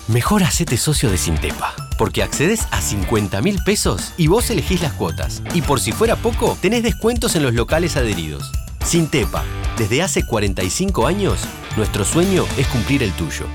[0.07, 1.73] mejor hacete socio de Sintepa.
[1.97, 5.41] Porque accedes a 50 mil pesos y vos elegís las cuotas.
[5.53, 8.51] Y por si fuera poco, tenés descuentos en los locales adheridos.
[8.83, 9.43] Sintepa,
[9.77, 11.39] desde hace 45 años,
[11.75, 13.45] nuestro sueño es cumplir el tuyo.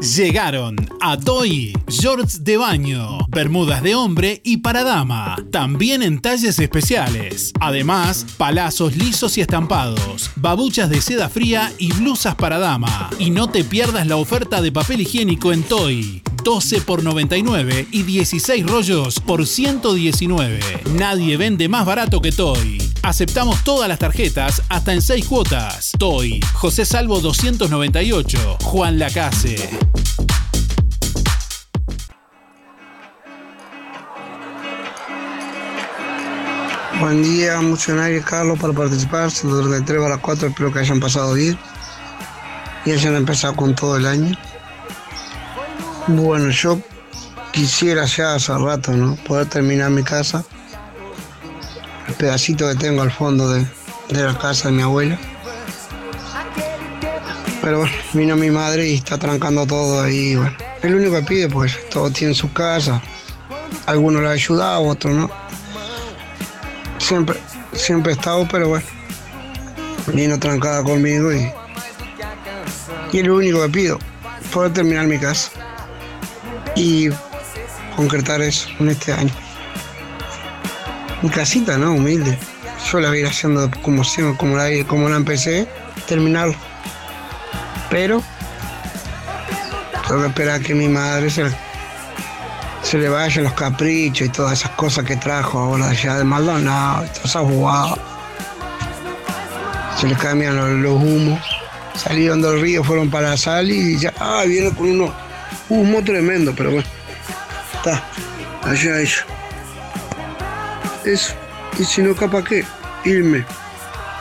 [0.00, 6.58] Llegaron a Toy, shorts de baño, bermudas de hombre y para dama, también en talles
[6.58, 7.52] especiales.
[7.60, 13.10] Además, palazos lisos y estampados, babuchas de seda fría y blusas para dama.
[13.18, 16.22] Y no te pierdas la oferta de papel higiénico en Toy.
[16.44, 20.60] 12 por 99 y 16 rollos por 119.
[20.94, 22.89] Nadie vende más barato que Toy.
[23.02, 25.92] Aceptamos todas las tarjetas hasta en 6 cuotas.
[25.98, 29.70] Toy, José Salvo 298, Juan Lacase.
[37.00, 39.30] Buen día, Mocionario Carlos, para participar.
[39.30, 41.58] Saludos de 3 a las 4, espero que hayan pasado bien
[42.84, 44.36] y hayan empezado con todo el año.
[46.06, 46.78] Bueno, yo
[47.50, 49.16] quisiera ya hace rato, ¿no?
[49.26, 50.44] Poder terminar mi casa
[52.20, 53.66] pedacito que tengo al fondo de,
[54.10, 55.18] de la casa de mi abuela.
[57.62, 60.36] Pero bueno, vino mi madre y está trancando todo ahí.
[60.36, 63.00] Bueno, es único que pide, pues todos tienen su casa.
[63.86, 65.30] Algunos han ayudado, otros no.
[66.98, 67.40] Siempre,
[67.72, 68.84] siempre he estado, pero bueno,
[70.12, 71.50] vino trancada conmigo y,
[73.12, 73.98] y es lo único que pido,
[74.52, 75.50] poder terminar mi casa
[76.76, 77.08] y
[77.96, 79.32] concretar eso en este año.
[81.22, 81.92] Mi casita, ¿no?
[81.92, 82.38] Humilde.
[82.90, 85.68] Yo la voy haciendo como, siempre, como, la, como la empecé,
[86.08, 86.54] terminarlo.
[87.90, 88.22] Pero
[90.08, 91.44] tengo que esperar que mi madre se,
[92.82, 97.04] se le vayan los caprichos y todas esas cosas que trajo ahora allá de Maldonado,
[97.06, 97.98] todas esas jugadas.
[100.00, 101.40] Se le cambian los, humos.
[101.94, 105.10] Salieron del río, fueron para la sal y ya, ah, viene con unos
[105.68, 106.88] humo tremendo, pero bueno.
[107.74, 108.02] Está,
[108.62, 109.26] allá ella.
[111.04, 111.32] Eso.
[111.78, 112.64] Y si no, capaz que
[113.04, 113.44] irme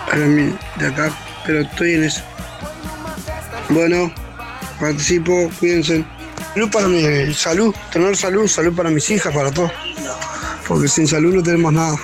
[0.05, 1.11] para mí de acá,
[1.45, 2.21] pero estoy en eso.
[3.69, 4.11] Bueno,
[4.79, 6.05] participo, cuídense.
[6.53, 9.71] Salud para mi salud, tener salud, salud para mis hijas, para todos.
[10.67, 11.97] Porque sin salud no tenemos nada.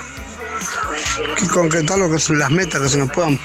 [1.37, 3.39] Que concretar lo que son las metas que se nos puedan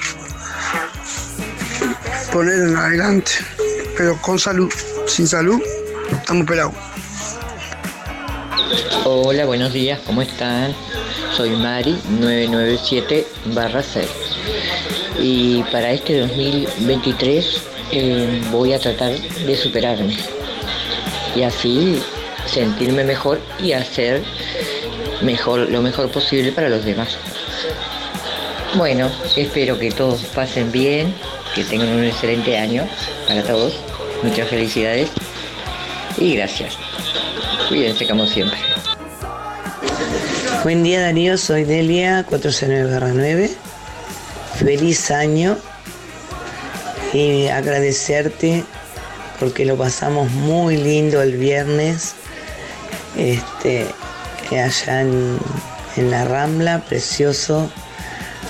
[2.31, 3.31] poner en adelante.
[3.97, 4.71] Pero con salud,
[5.07, 5.61] sin salud,
[6.11, 6.73] estamos pelados.
[9.03, 10.75] Hola, buenos días, ¿cómo están?
[11.35, 14.05] Soy Mari 997 barra 6.
[15.19, 20.17] Y para este 2023 eh, voy a tratar de superarme
[21.35, 22.01] y así
[22.45, 24.23] sentirme mejor y hacer
[25.21, 27.17] mejor lo mejor posible para los demás.
[28.75, 31.13] Bueno, espero que todos pasen bien,
[31.55, 32.87] que tengan un excelente año
[33.27, 33.73] para todos.
[34.23, 35.09] Muchas felicidades
[36.17, 36.77] y gracias.
[37.69, 38.59] Cuídense como siempre.
[40.63, 43.49] Buen día Darío, soy Delia 409
[44.59, 45.57] Feliz año
[47.13, 48.63] y agradecerte
[49.39, 52.13] porque lo pasamos muy lindo el viernes
[53.17, 53.87] este,
[54.51, 55.39] allá en,
[55.95, 57.71] en la Rambla, precioso.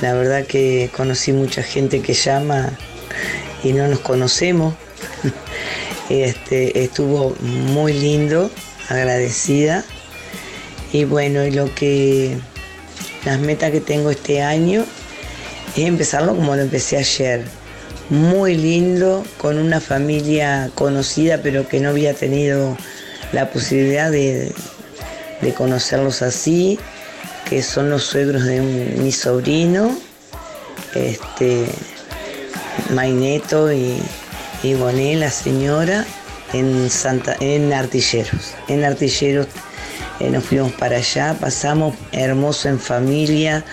[0.02, 2.72] La verdad que conocí mucha gente que llama
[3.64, 4.76] y no nos conocemos.
[6.10, 8.52] Este, estuvo muy lindo,
[8.90, 9.86] agradecida.
[10.94, 12.38] Y bueno, y lo que
[13.26, 14.84] las metas que tengo este año
[15.76, 17.46] es empezarlo como lo empecé ayer.
[18.10, 22.78] Muy lindo, con una familia conocida pero que no había tenido
[23.32, 24.54] la posibilidad de,
[25.56, 26.78] conocerlos así,
[27.50, 29.98] que son los suegros de mi sobrino,
[30.94, 31.68] este,
[32.94, 33.98] Maineto y,
[34.64, 34.76] y
[35.16, 36.06] la señora,
[36.54, 38.54] en, Santa, en Artilleros.
[38.68, 39.48] En Artilleros
[40.22, 43.66] eh, nos fuimos para allá, pasamos hermoso en familia,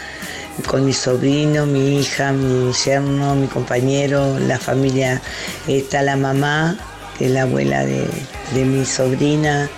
[0.67, 5.21] con mi sobrino, mi hija, mi yerno, mi compañero, la familia,
[5.67, 6.79] está la mamá,
[7.19, 8.09] que es la abuela de,
[8.55, 9.69] de mi sobrina,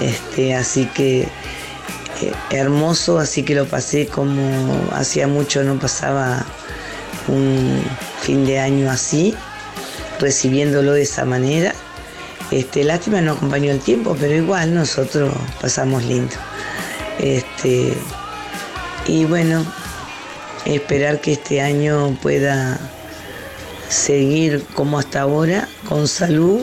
[0.00, 1.22] este, así que
[2.22, 6.46] eh, hermoso, así que lo pasé como hacía mucho no pasaba
[7.28, 7.82] un
[8.22, 9.34] fin de año así,
[10.18, 11.74] recibiéndolo de esa manera.
[12.50, 16.34] Este, lástima no acompañó el tiempo, pero igual nosotros pasamos lindo.
[17.18, 17.94] Este,
[19.06, 19.64] y bueno,
[20.64, 22.78] esperar que este año pueda
[23.88, 26.62] seguir como hasta ahora, con salud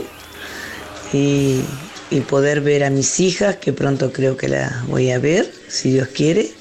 [1.14, 1.62] y,
[2.10, 5.92] y poder ver a mis hijas, que pronto creo que las voy a ver, si
[5.92, 6.52] Dios quiere,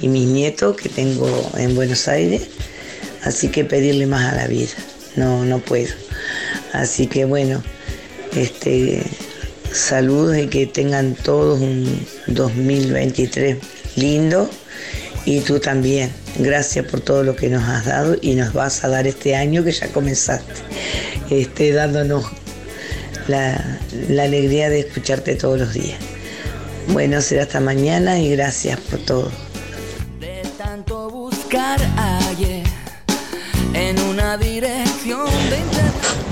[0.00, 2.48] y mis nietos que tengo en Buenos Aires.
[3.22, 4.74] Así que pedirle más a la vida,
[5.16, 5.92] no, no puedo.
[6.72, 7.62] Así que bueno,
[8.36, 9.02] este,
[9.72, 13.58] saludos y que tengan todos un 2023
[13.96, 14.48] lindo
[15.24, 16.10] y tú también.
[16.38, 19.62] Gracias por todo lo que nos has dado y nos vas a dar este año
[19.64, 20.52] que ya comenzaste,
[21.30, 22.24] este, dándonos
[23.28, 23.78] la,
[24.08, 25.98] la alegría de escucharte todos los días.
[26.88, 29.30] Bueno, será hasta mañana y gracias por todo.
[30.58, 31.80] tanto buscar
[32.28, 32.64] ayer
[33.74, 35.58] en una dirección de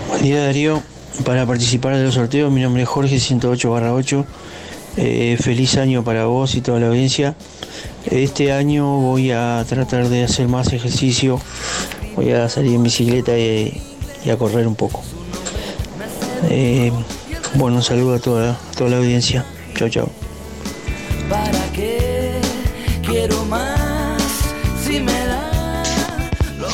[0.08, 0.82] Buen día Darío,
[1.24, 4.24] para participar de los sorteos mi nombre es Jorge 108 barra 8.
[4.96, 7.34] Eh, feliz año para vos y toda la audiencia.
[8.10, 11.40] Este año voy a tratar de hacer más ejercicio,
[12.16, 13.80] voy a salir en bicicleta y,
[14.24, 15.02] y a correr un poco.
[16.50, 16.92] Eh,
[17.54, 19.44] bueno, un saludo a toda, toda la audiencia.
[19.74, 20.10] Chao, chao.
[21.30, 22.40] para qué
[23.06, 24.20] quiero más
[24.84, 25.82] si me da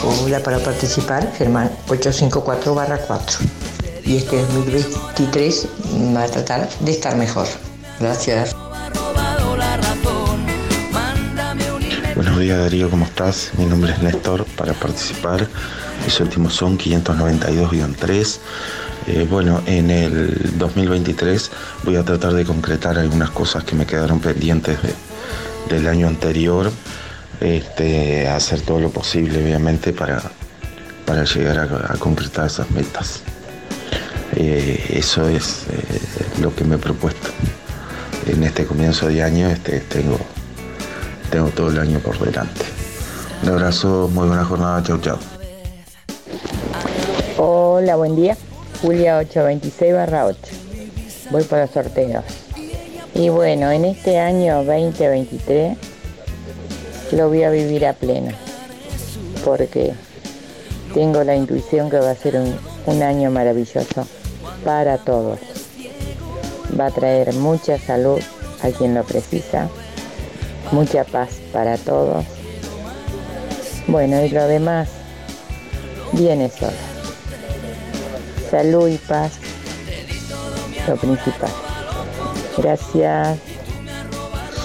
[0.04, 3.38] Hola, para participar, Germán 854 barra 4.
[4.08, 5.68] Y este 2023
[6.16, 7.46] va a tratar de estar mejor.
[8.00, 8.56] Gracias.
[12.16, 13.50] Buenos días Darío, ¿cómo estás?
[13.58, 15.46] Mi nombre es Néstor para participar.
[16.04, 18.38] Mis últimos son 592-3.
[19.08, 21.50] Eh, bueno, en el 2023
[21.84, 24.94] voy a tratar de concretar algunas cosas que me quedaron pendientes de-
[25.68, 26.70] del año anterior.
[27.40, 30.22] Este, hacer todo lo posible, obviamente, para,
[31.04, 33.20] para llegar a, a concretar esas metas.
[34.36, 37.28] Eh, eso es eh, lo que me he propuesto.
[38.26, 40.18] En este comienzo de año este, tengo,
[41.30, 42.64] tengo todo el año por delante.
[43.42, 45.18] Un abrazo, muy buena jornada, chau chau.
[47.38, 48.36] Hola, buen día.
[48.82, 50.38] Julia 826 barra 8.
[51.30, 52.24] Voy para los sorteos.
[53.14, 55.78] Y bueno, en este año 2023
[57.12, 58.32] lo voy a vivir a pleno.
[59.44, 59.94] Porque
[60.92, 62.54] tengo la intuición que va a ser un,
[62.86, 64.06] un año maravilloso
[64.64, 65.38] para todos.
[66.78, 68.20] Va a traer mucha salud
[68.62, 69.68] a quien lo precisa,
[70.72, 72.24] mucha paz para todos.
[73.86, 74.90] Bueno, y lo demás
[76.12, 76.76] viene solo.
[78.50, 79.32] Salud y paz,
[80.86, 81.50] lo principal.
[82.56, 83.38] Gracias.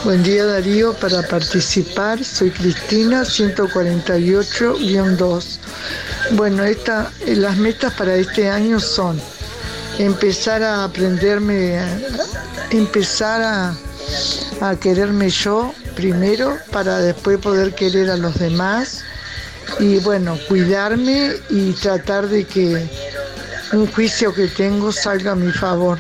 [0.03, 5.59] Buen día Darío, para participar soy Cristina 148-2.
[6.31, 9.21] Bueno, esta, las metas para este año son
[9.99, 11.79] empezar a aprenderme,
[12.71, 13.75] empezar a,
[14.61, 19.03] a quererme yo primero para después poder querer a los demás
[19.79, 22.89] y bueno, cuidarme y tratar de que
[23.71, 25.97] un juicio que tengo salga a mi favor.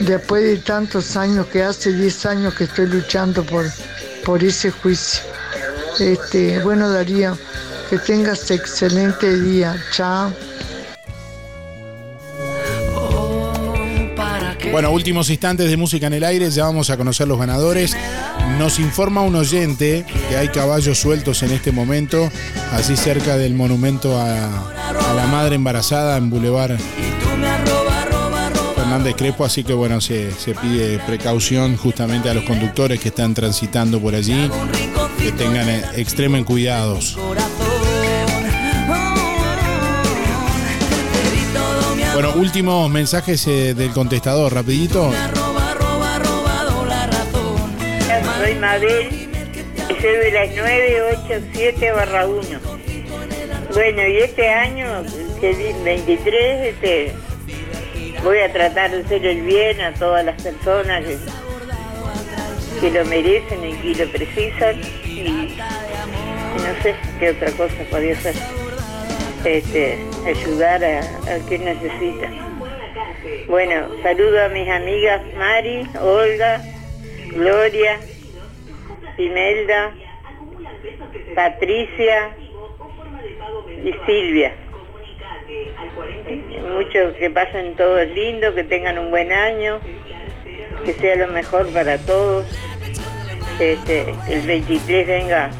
[0.00, 3.66] Después de tantos años, que hace 10 años que estoy luchando por,
[4.24, 5.22] por ese juicio.
[5.98, 7.36] Este, bueno, Darío,
[7.90, 9.76] que tengas excelente día.
[9.92, 10.32] Chao.
[14.72, 17.96] Bueno, últimos instantes de música en el aire, ya vamos a conocer los ganadores.
[18.58, 22.30] Nos informa un oyente que hay caballos sueltos en este momento,
[22.72, 24.74] así cerca del monumento a,
[25.16, 26.78] la madre embarazada en Boulevard
[28.76, 33.34] Fernández Crespo, así que bueno, se, se pide precaución justamente a los conductores que están
[33.34, 34.50] transitando por allí,
[35.18, 37.16] que tengan, eh, extremen cuidados.
[42.20, 45.12] Bueno, últimos mensajes eh, del contestador, rapidito.
[48.40, 49.30] Soy Mabel,
[50.02, 52.42] de las 987 barra 1.
[53.72, 55.04] Bueno, y este año,
[55.40, 57.14] que es 23, este,
[58.24, 61.04] voy a tratar de hacer el bien a todas las personas
[62.80, 64.80] que, lo merecen y que lo precisan.
[65.04, 65.56] Y, y
[66.56, 68.34] no sé qué otra cosa podría hacer.
[69.44, 71.00] Este, ayudar a,
[71.48, 72.28] quien necesita.
[73.46, 76.60] Bueno, saludo a mis amigas Mari, Olga,
[77.28, 78.00] Gloria,
[79.16, 79.94] Imelda,
[81.34, 82.30] Patricia
[83.84, 84.52] y Silvia.
[86.72, 89.80] Mucho que pasen todos lindo, que tengan un buen año,
[90.84, 92.44] que sea lo mejor para todos.
[93.60, 95.50] Este, el 23 venga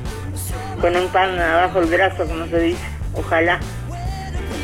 [0.80, 2.97] con un pan abajo el brazo, como se dice.
[3.18, 3.60] Ojalá.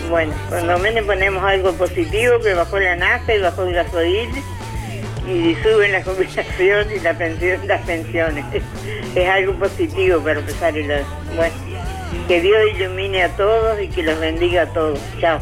[0.08, 4.30] Bueno, cuando menos ponemos algo positivo, que bajó la nafta y bajó el gasoil
[5.26, 8.44] y suben la jubilación y la pensión, las pensiones.
[9.14, 11.06] Es algo positivo para empezar el año.
[11.36, 11.54] Bueno,
[12.28, 14.98] que Dios ilumine a todos y que los bendiga a todos.
[15.20, 15.40] Chao.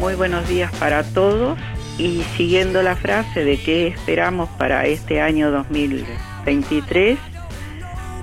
[0.00, 1.56] Muy buenos días para todos
[1.96, 7.18] y siguiendo la frase de qué esperamos para este año 2023,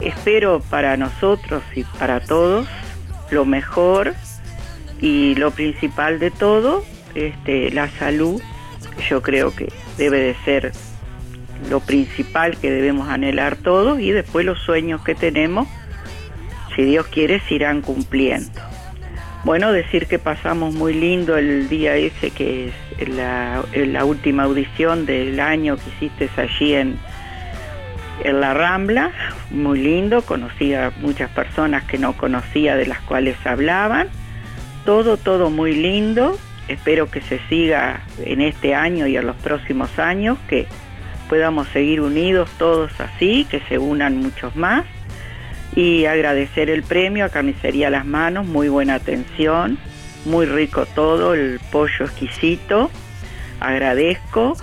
[0.01, 2.67] espero para nosotros y para todos
[3.31, 4.13] lo mejor
[5.01, 6.83] y lo principal de todo,
[7.15, 8.41] este, la salud,
[9.09, 10.71] yo creo que debe de ser
[11.69, 15.67] lo principal que debemos anhelar todos y después los sueños que tenemos,
[16.75, 18.61] si Dios quiere, se irán cumpliendo.
[19.45, 25.05] Bueno, decir que pasamos muy lindo el día ese que es la, la última audición
[25.05, 26.99] del año que hiciste allí en,
[28.23, 29.11] en la Rambla,
[29.49, 34.07] muy lindo, conocí a muchas personas que no conocía de las cuales hablaban,
[34.85, 36.37] todo, todo muy lindo,
[36.67, 40.67] espero que se siga en este año y en los próximos años, que
[41.29, 44.85] podamos seguir unidos todos así, que se unan muchos más.
[45.75, 49.77] Y agradecer el premio a Camisería Las Manos, muy buena atención,
[50.25, 52.89] muy rico todo, el pollo exquisito,
[53.59, 54.57] agradezco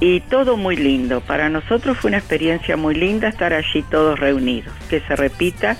[0.00, 1.20] y todo muy lindo.
[1.20, 5.76] Para nosotros fue una experiencia muy linda estar allí todos reunidos, que se repita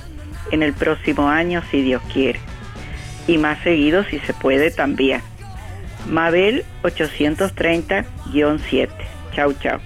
[0.50, 2.40] en el próximo año si Dios quiere
[3.26, 5.20] y más seguido si se puede también.
[6.08, 8.88] Mabel 830-7.
[9.34, 9.78] Chau, chau.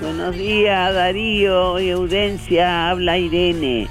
[0.00, 3.88] Buenos días, Darío y Audencia, habla Irene.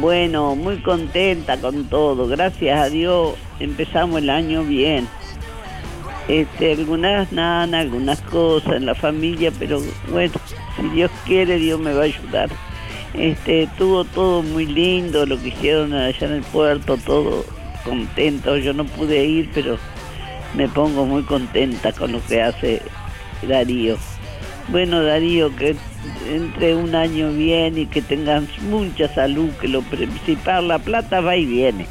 [0.00, 5.06] Bueno, muy contenta con todo, gracias a Dios empezamos el año bien.
[6.28, 9.80] Este, algunas nanas, algunas cosas en la familia, pero
[10.10, 10.34] bueno,
[10.76, 12.50] si Dios quiere, Dios me va a ayudar.
[13.14, 17.44] Este, estuvo todo muy lindo, lo que hicieron allá en el puerto, todo
[17.84, 18.56] contento.
[18.56, 19.78] Yo no pude ir, pero
[20.54, 22.82] me pongo muy contenta con lo que hace
[23.46, 23.96] Darío.
[24.68, 25.76] Bueno, Darío, que
[26.28, 31.36] entre un año bien y que tengas mucha salud, que lo principal, la plata va
[31.36, 31.86] y viene.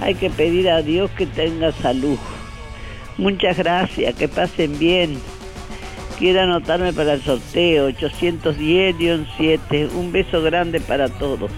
[0.00, 2.18] Hay que pedir a Dios que tenga salud.
[3.18, 5.18] Muchas gracias, que pasen bien.
[6.18, 9.90] Quiero anotarme para el sorteo 810-7.
[9.94, 11.50] Un beso grande para todos.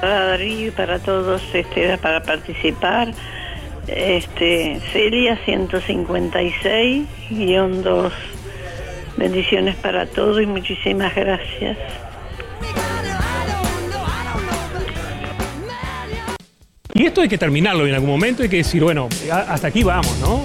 [0.00, 3.12] Para Darío para todos, este, para participar,
[3.86, 8.10] este, Celia 156-2.
[9.16, 11.78] Bendiciones para todos y muchísimas gracias.
[17.00, 19.08] Y esto hay que terminarlo en algún momento, hay que decir, bueno,
[19.48, 20.44] hasta aquí vamos, ¿no?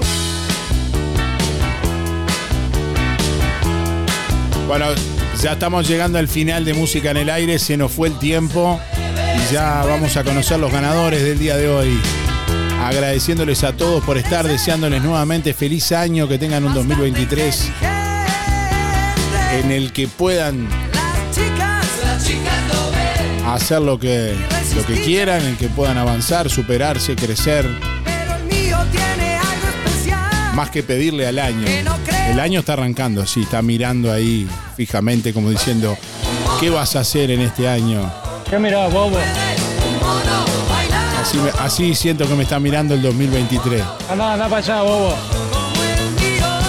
[4.65, 4.85] Bueno,
[5.41, 8.79] ya estamos llegando al final de Música en el Aire, se nos fue el tiempo
[9.35, 11.99] y ya vamos a conocer los ganadores del día de hoy.
[12.81, 17.69] Agradeciéndoles a todos por estar, deseándoles nuevamente feliz año, que tengan un 2023
[19.59, 20.69] en el que puedan
[23.45, 27.65] hacer lo que, lo que quieran, en el que puedan avanzar, superarse, crecer,
[30.53, 31.65] más que pedirle al año.
[32.29, 35.97] El año está arrancando, sí, está mirando ahí fijamente como diciendo,
[36.59, 38.11] ¿qué vas a hacer en este año?
[38.49, 39.17] ¿Qué mirá, bobo?
[41.21, 43.81] Así, así siento que me está mirando el 2023.
[44.09, 45.15] Anda, anda para allá, bobo.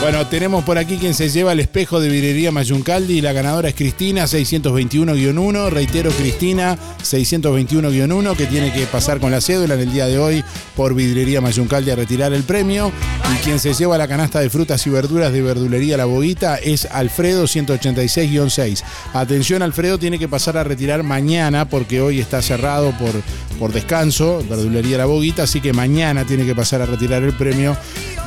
[0.06, 3.74] Bueno, tenemos por aquí quien se lleva el espejo de vidrería Mayuncaldi la ganadora es
[3.74, 5.68] Cristina 621-1.
[5.68, 10.44] Reitero, Cristina 621-1 que tiene que pasar con la cédula en el día de hoy
[10.76, 12.92] por vidrería Mayuncaldi a retirar el premio.
[13.34, 16.84] Y quien se lleva la canasta de frutas y verduras de verdulería La Boguita es
[16.84, 18.84] Alfredo 186-6.
[19.12, 23.10] Atención, Alfredo tiene que pasar a retirar mañana porque hoy está cerrado por,
[23.58, 27.76] por descanso, verdulería La Boguita, así que mañana tiene que pasar a retirar el premio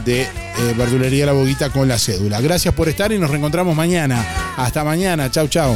[0.05, 0.27] de eh,
[0.77, 2.41] Verdulería La Boguita con la cédula.
[2.41, 4.25] Gracias por estar y nos reencontramos mañana.
[4.57, 5.29] Hasta mañana.
[5.31, 5.75] Chau, chau.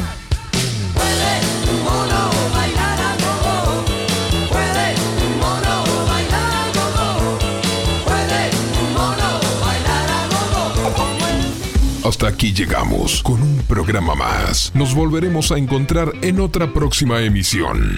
[12.03, 14.71] Hasta aquí llegamos con un programa más.
[14.75, 17.97] Nos volveremos a encontrar en otra próxima emisión.